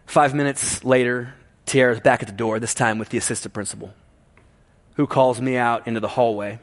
Five 0.05 0.33
minutes 0.33 0.83
later, 0.83 1.33
Tiara's 1.67 1.99
back 1.99 2.21
at 2.23 2.27
the 2.27 2.33
door, 2.33 2.59
this 2.59 2.73
time 2.73 2.97
with 2.97 3.09
the 3.09 3.17
assistant 3.17 3.53
principal, 3.53 3.93
who 4.95 5.05
calls 5.05 5.41
me 5.41 5.57
out 5.57 5.85
into 5.85 5.99
the 5.99 6.07
hallway 6.07 6.59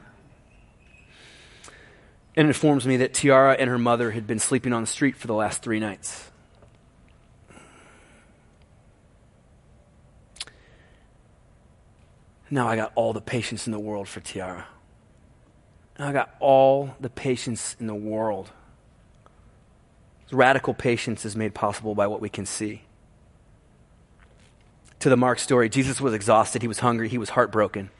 and 2.34 2.48
informs 2.48 2.86
me 2.86 2.96
that 2.96 3.12
Tiara 3.12 3.52
and 3.52 3.68
her 3.68 3.78
mother 3.78 4.12
had 4.12 4.26
been 4.26 4.38
sleeping 4.38 4.72
on 4.72 4.82
the 4.82 4.86
street 4.86 5.14
for 5.14 5.26
the 5.26 5.34
last 5.34 5.62
three 5.62 5.78
nights. 5.78 6.30
Now 12.50 12.66
I 12.66 12.76
got 12.76 12.92
all 12.94 13.12
the 13.12 13.20
patience 13.20 13.66
in 13.66 13.72
the 13.72 13.78
world 13.78 14.08
for 14.08 14.20
Tiara. 14.20 14.66
Now 15.98 16.08
I 16.08 16.12
got 16.12 16.34
all 16.40 16.94
the 16.98 17.10
patience 17.10 17.76
in 17.78 17.86
the 17.86 17.94
world. 17.94 18.50
Radical 20.32 20.72
patience 20.72 21.26
is 21.26 21.36
made 21.36 21.54
possible 21.54 21.94
by 21.94 22.06
what 22.06 22.20
we 22.22 22.30
can 22.30 22.46
see 22.46 22.82
to 25.00 25.08
the 25.08 25.16
Mark 25.16 25.38
story, 25.38 25.68
Jesus 25.68 26.00
was 26.00 26.14
exhausted, 26.14 26.62
he 26.62 26.68
was 26.68 26.78
hungry, 26.78 27.08
he 27.08 27.18
was 27.18 27.30
heartbroken. 27.30 27.90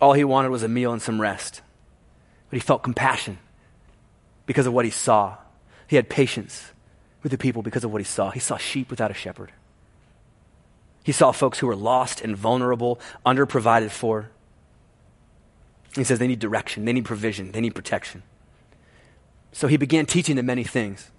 All 0.00 0.12
he 0.12 0.24
wanted 0.24 0.50
was 0.50 0.62
a 0.62 0.68
meal 0.68 0.92
and 0.92 1.02
some 1.02 1.20
rest. 1.20 1.62
But 2.50 2.56
he 2.56 2.60
felt 2.60 2.82
compassion 2.82 3.38
because 4.46 4.66
of 4.66 4.72
what 4.72 4.84
he 4.84 4.90
saw. 4.90 5.38
He 5.86 5.96
had 5.96 6.08
patience 6.08 6.72
with 7.22 7.32
the 7.32 7.38
people 7.38 7.62
because 7.62 7.84
of 7.84 7.92
what 7.92 8.00
he 8.00 8.04
saw. 8.04 8.30
He 8.30 8.40
saw 8.40 8.56
sheep 8.56 8.90
without 8.90 9.10
a 9.10 9.14
shepherd. 9.14 9.52
He 11.02 11.12
saw 11.12 11.32
folks 11.32 11.58
who 11.58 11.66
were 11.66 11.76
lost 11.76 12.20
and 12.20 12.36
vulnerable, 12.36 12.98
underprovided 13.26 13.90
for. 13.90 14.30
He 15.94 16.04
says 16.04 16.18
they 16.18 16.26
need 16.26 16.38
direction, 16.38 16.84
they 16.84 16.92
need 16.92 17.04
provision, 17.04 17.52
they 17.52 17.60
need 17.60 17.74
protection. 17.74 18.22
So 19.52 19.68
he 19.68 19.76
began 19.76 20.06
teaching 20.06 20.36
them 20.36 20.46
many 20.46 20.64
things. 20.64 21.10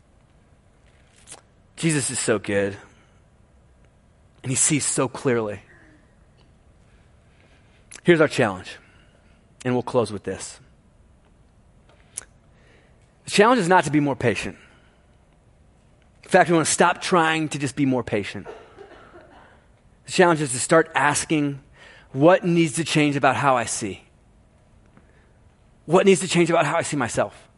Jesus 1.76 2.10
is 2.10 2.20
so 2.20 2.40
good 2.40 2.78
and 4.46 4.52
he 4.52 4.56
sees 4.56 4.86
so 4.86 5.08
clearly. 5.08 5.60
Here's 8.04 8.22
our 8.22 8.28
challenge, 8.28 8.78
and 9.66 9.74
we'll 9.74 9.82
close 9.82 10.12
with 10.12 10.24
this. 10.24 10.60
The 13.24 13.32
challenge 13.32 13.60
is 13.60 13.68
not 13.68 13.86
to 13.86 13.90
be 13.90 14.00
more 14.00 14.16
patient. 14.16 14.56
In 16.24 16.30
fact, 16.30 16.52
we 16.52 16.56
want 16.56 16.68
to 16.68 16.72
stop 16.72 17.02
trying 17.02 17.50
to 17.50 17.58
just 17.58 17.76
be 17.76 17.88
more 17.88 18.04
patient. 18.04 18.46
The 20.06 20.12
challenge 20.12 20.42
is 20.42 20.52
to 20.52 20.60
start 20.60 20.92
asking 20.94 21.60
what 22.12 22.46
needs 22.46 22.74
to 22.74 22.84
change 22.84 23.16
about 23.16 23.36
how 23.36 23.58
I 23.58 23.66
see? 23.66 24.04
What 25.88 26.06
needs 26.06 26.22
to 26.22 26.28
change 26.28 26.52
about 26.52 26.68
how 26.68 26.78
I 26.78 26.84
see 26.84 26.98
myself? 26.98 27.50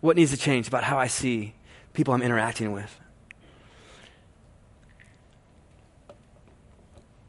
What 0.00 0.16
needs 0.16 0.32
to 0.32 0.36
change 0.36 0.66
about 0.66 0.82
how 0.82 0.98
I 0.98 1.06
see 1.06 1.54
people 1.92 2.12
I'm 2.12 2.22
interacting 2.22 2.72
with? 2.72 2.98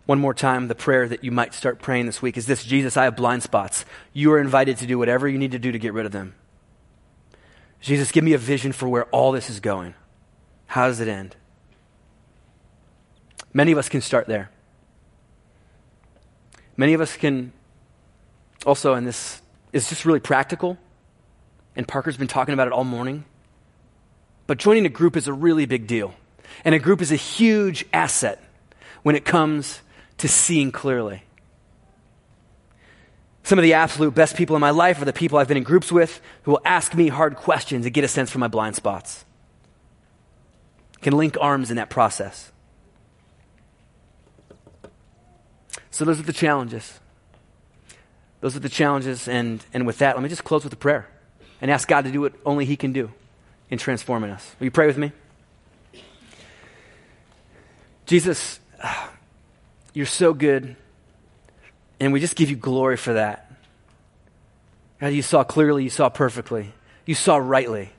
One 0.06 0.20
more 0.20 0.34
time, 0.34 0.68
the 0.68 0.76
prayer 0.76 1.08
that 1.08 1.24
you 1.24 1.32
might 1.32 1.54
start 1.54 1.82
praying 1.82 2.06
this 2.06 2.22
week 2.22 2.38
is 2.38 2.46
this 2.46 2.64
Jesus, 2.64 2.96
I 2.96 3.06
have 3.06 3.16
blind 3.16 3.42
spots. 3.42 3.86
You 4.14 4.32
are 4.34 4.40
invited 4.40 4.78
to 4.78 4.86
do 4.86 5.00
whatever 5.00 5.28
you 5.28 5.38
need 5.38 5.52
to 5.52 5.60
do 5.60 5.72
to 5.72 5.80
get 5.80 5.94
rid 5.94 6.06
of 6.06 6.12
them. 6.12 6.36
Jesus, 7.82 8.12
give 8.12 8.24
me 8.24 8.34
a 8.34 8.38
vision 8.38 8.72
for 8.72 8.88
where 8.88 9.06
all 9.06 9.32
this 9.32 9.50
is 9.50 9.60
going. 9.60 9.96
How 10.68 10.88
does 10.88 11.00
it 11.00 11.08
end? 11.08 11.36
Many 13.54 13.72
of 13.72 13.78
us 13.78 13.90
can 13.90 14.02
start 14.02 14.28
there. 14.28 14.52
Many 16.78 16.94
of 16.94 17.02
us 17.02 17.16
can 17.16 17.54
also, 18.66 18.94
and 18.94 19.08
this 19.08 19.42
is 19.72 19.88
just 19.88 20.06
really 20.06 20.20
practical, 20.20 20.78
and 21.76 21.88
Parker's 21.88 22.18
been 22.18 22.28
talking 22.28 22.54
about 22.54 22.68
it 22.68 22.74
all 22.74 22.84
morning, 22.84 23.26
but 24.46 24.58
joining 24.58 24.86
a 24.86 24.90
group 24.90 25.16
is 25.16 25.28
a 25.28 25.34
really 25.34 25.66
big 25.66 25.88
deal. 25.88 26.14
And 26.64 26.76
a 26.76 26.80
group 26.80 27.02
is 27.02 27.12
a 27.12 27.16
huge 27.16 27.86
asset 27.92 28.44
when 29.04 29.16
it 29.16 29.26
comes 29.26 29.82
to 30.18 30.28
seeing 30.28 30.72
clearly. 30.72 31.24
Some 33.44 33.60
of 33.60 33.64
the 33.64 33.74
absolute 33.74 34.16
best 34.16 34.36
people 34.36 34.56
in 34.56 34.60
my 34.60 34.72
life 34.72 35.00
are 35.02 35.06
the 35.06 35.14
people 35.14 35.38
I've 35.38 35.48
been 35.48 35.58
in 35.58 35.64
groups 35.64 35.92
with 35.92 36.20
who 36.44 36.52
will 36.52 36.62
ask 36.66 36.96
me 36.96 37.10
hard 37.10 37.36
questions 37.36 37.86
and 37.86 37.94
get 37.94 38.04
a 38.04 38.08
sense 38.08 38.32
for 38.32 38.40
my 38.40 38.48
blind 38.48 38.76
spots. 38.76 39.24
Can 41.02 41.16
link 41.16 41.38
arms 41.40 41.70
in 41.70 41.78
that 41.78 41.92
process. 41.92 42.52
So 45.92 46.06
those 46.06 46.20
are 46.20 46.24
the 46.24 46.34
challenges. 46.34 47.00
Those 48.42 48.56
are 48.56 48.60
the 48.60 48.70
challenges, 48.70 49.28
and, 49.28 49.64
and 49.74 49.88
with 49.88 50.00
that, 50.00 50.16
let 50.16 50.24
me 50.24 50.30
just 50.30 50.44
close 50.44 50.64
with 50.64 50.74
a 50.74 50.78
prayer 50.78 51.08
and 51.62 51.72
ask 51.72 51.88
God 51.88 52.06
to 52.06 52.12
do 52.12 52.22
what 52.22 52.34
only 52.46 52.66
He 52.66 52.76
can 52.76 52.94
do 52.94 53.12
in 53.70 53.78
transforming 53.78 54.30
us. 54.30 54.56
Will 54.60 54.66
you 54.66 54.72
pray 54.72 54.88
with 54.88 54.98
me? 54.98 55.12
Jesus, 58.06 58.60
you're 59.96 60.06
so 60.06 60.34
good, 60.34 60.76
and 62.00 62.14
we 62.14 62.20
just 62.20 62.36
give 62.36 62.50
you 62.50 62.56
glory 62.56 62.98
for 62.98 63.14
that. 63.14 63.52
God, 65.00 65.08
you 65.08 65.22
saw 65.22 65.44
clearly, 65.44 65.84
you 65.84 65.90
saw 65.90 66.10
perfectly, 66.10 66.74
you 67.06 67.16
saw 67.16 67.38
rightly. 67.38 67.90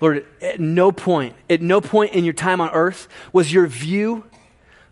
Lord, 0.00 0.24
at 0.40 0.60
no 0.60 0.92
point, 0.92 1.34
at 1.50 1.60
no 1.60 1.80
point 1.80 2.14
in 2.14 2.24
your 2.24 2.32
time 2.32 2.60
on 2.60 2.70
earth 2.70 3.08
was 3.32 3.52
your 3.52 3.66
view 3.66 4.24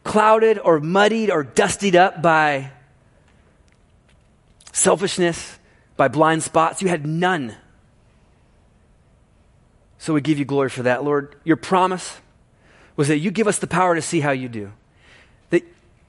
clouded 0.05 0.59
or 0.59 0.81
muddied 0.81 1.31
or 1.31 1.43
dustied 1.43 1.97
up 1.97 2.21
by 2.21 2.73
selfishness, 4.73 5.59
by 5.97 6.09
blind 6.09 6.43
spots. 6.43 6.83
You 6.83 6.89
had 6.89 7.07
none. 7.07 7.55
So 9.99 10.15
we 10.15 10.21
give 10.21 10.39
you 10.39 10.45
glory 10.45 10.69
for 10.69 10.83
that, 10.83 11.05
Lord. 11.05 11.37
Your 11.45 11.57
promise 11.57 12.19
was 12.97 13.09
that 13.09 13.19
you 13.19 13.31
give 13.31 13.47
us 13.47 13.59
the 13.59 13.67
power 13.67 13.95
to 13.95 14.03
see 14.03 14.21
how 14.21 14.31
you 14.31 14.49
do, 14.49 14.73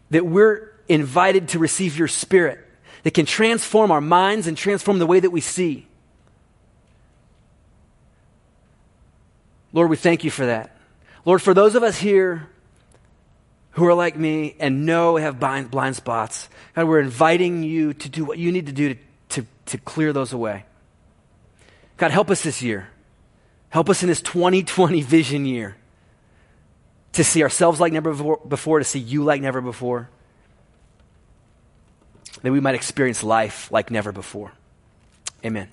that 0.09 0.25
we're 0.25 0.71
invited 0.87 1.49
to 1.49 1.59
receive 1.59 1.97
your 1.97 2.07
spirit 2.07 2.59
that 3.03 3.13
can 3.13 3.25
transform 3.25 3.91
our 3.91 4.01
minds 4.01 4.47
and 4.47 4.57
transform 4.57 4.99
the 4.99 5.05
way 5.05 5.19
that 5.19 5.29
we 5.29 5.41
see. 5.41 5.87
Lord, 9.71 9.89
we 9.89 9.95
thank 9.95 10.23
you 10.23 10.31
for 10.31 10.45
that. 10.47 10.75
Lord, 11.25 11.41
for 11.41 11.53
those 11.53 11.75
of 11.75 11.83
us 11.83 11.97
here 11.97 12.49
who 13.71 13.85
are 13.85 13.93
like 13.93 14.17
me 14.17 14.55
and 14.59 14.85
know 14.85 15.13
we 15.13 15.21
have 15.21 15.39
blind, 15.39 15.69
blind 15.69 15.95
spots, 15.95 16.49
God, 16.75 16.87
we're 16.87 16.99
inviting 16.99 17.63
you 17.63 17.93
to 17.93 18.09
do 18.09 18.25
what 18.25 18.39
you 18.39 18.51
need 18.51 18.65
to 18.65 18.71
do 18.71 18.95
to, 18.95 18.99
to, 19.29 19.47
to 19.67 19.77
clear 19.77 20.11
those 20.11 20.33
away. 20.33 20.65
God, 21.97 22.11
help 22.11 22.31
us 22.31 22.41
this 22.41 22.61
year. 22.61 22.89
Help 23.69 23.89
us 23.89 24.01
in 24.01 24.09
this 24.09 24.21
2020 24.21 25.01
vision 25.01 25.45
year 25.45 25.75
to 27.13 27.23
see 27.23 27.43
ourselves 27.43 27.79
like 27.79 27.93
never 27.93 28.13
before, 28.13 28.79
to 28.79 28.85
see 28.85 28.99
you 28.99 29.23
like 29.23 29.41
never 29.41 29.61
before, 29.61 30.09
that 32.41 32.51
we 32.51 32.59
might 32.59 32.75
experience 32.75 33.23
life 33.23 33.71
like 33.71 33.91
never 33.91 34.11
before. 34.11 34.51
Amen. 35.43 35.69